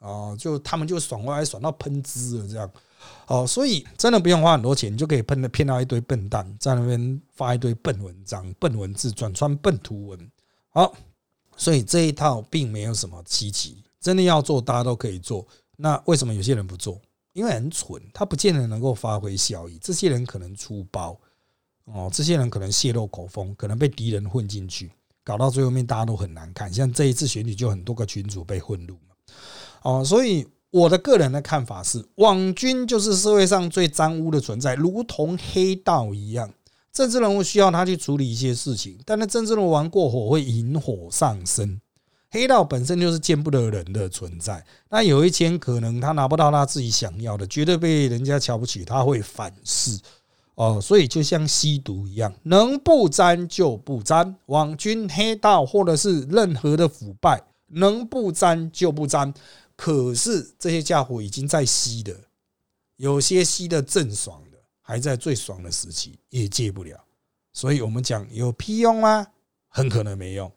[0.00, 2.68] 啊，就他们就爽过来，爽到喷汁了这样。
[3.28, 10.18] 哦，所以真的不用花很多钱，你就可以喷的骗到一堆笨蛋，在那边发一堆笨文章、笨文字，转穿笨图文。
[10.78, 10.94] 好，
[11.56, 15.44] 所以这一套并没有什么稀奇，真的要做，大家都可以做。
[15.76, 17.00] 那为什么有些人不做？
[17.32, 19.76] 因为很蠢，他不见得能够发挥效益。
[19.80, 21.18] 这些人可能出包
[21.86, 24.92] 哦，这些人可能泄露口风，可能被敌人混进去，
[25.24, 26.72] 搞到最后面大家都很难看。
[26.72, 29.16] 像这一次选举，就很多个群主被混入嘛。
[29.82, 36.48] 哦，所以我的个人的看法是，网军就是社会上最脏污的存在，如同黑道一样。
[36.92, 41.80] 政治人物需要他去处理一些事情，但那政治人物玩过火会引火上身。
[42.30, 49.98] 黑道本身就是见不得人的存在，那有一天可能他拿不到他自己想要的，绝对被人家瞧不起，他会反噬
[50.56, 50.78] 哦。
[50.78, 54.36] 所以就像吸毒一样，能不沾就不沾。
[54.46, 59.32] 网军、黑道或者是任何的腐败，能不沾就不沾。
[59.74, 62.14] 可是这些家伙已经在吸的，
[62.96, 64.42] 有些吸的正爽。
[64.88, 66.98] 还在最爽的时期，也戒不了，
[67.52, 69.26] 所以我们讲有屁用吗？
[69.68, 70.50] 很可能没用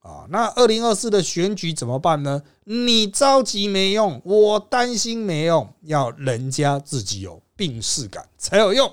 [0.00, 0.26] 啊。
[0.28, 2.42] 那二零二四的选举怎么办呢？
[2.64, 8.92] 你着急没用，我担心没用，要人家自己有病视感才有用。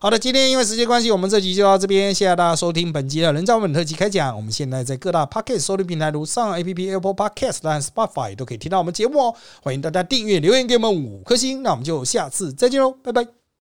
[0.00, 4.34] 好的，今天因为时间关系，我们这集就到这边，谢谢大家收听本集的人造本特辑开讲。
[4.34, 9.36] 我们现在在各大 Podcast 收听平台，如上 A P P Apple Podcast 和 Spotify 都可以听到我们节目哦。
[9.62, 13.43] 欢迎大家订阅、留言给我们五颗星，那我们就下次再见喽，拜拜。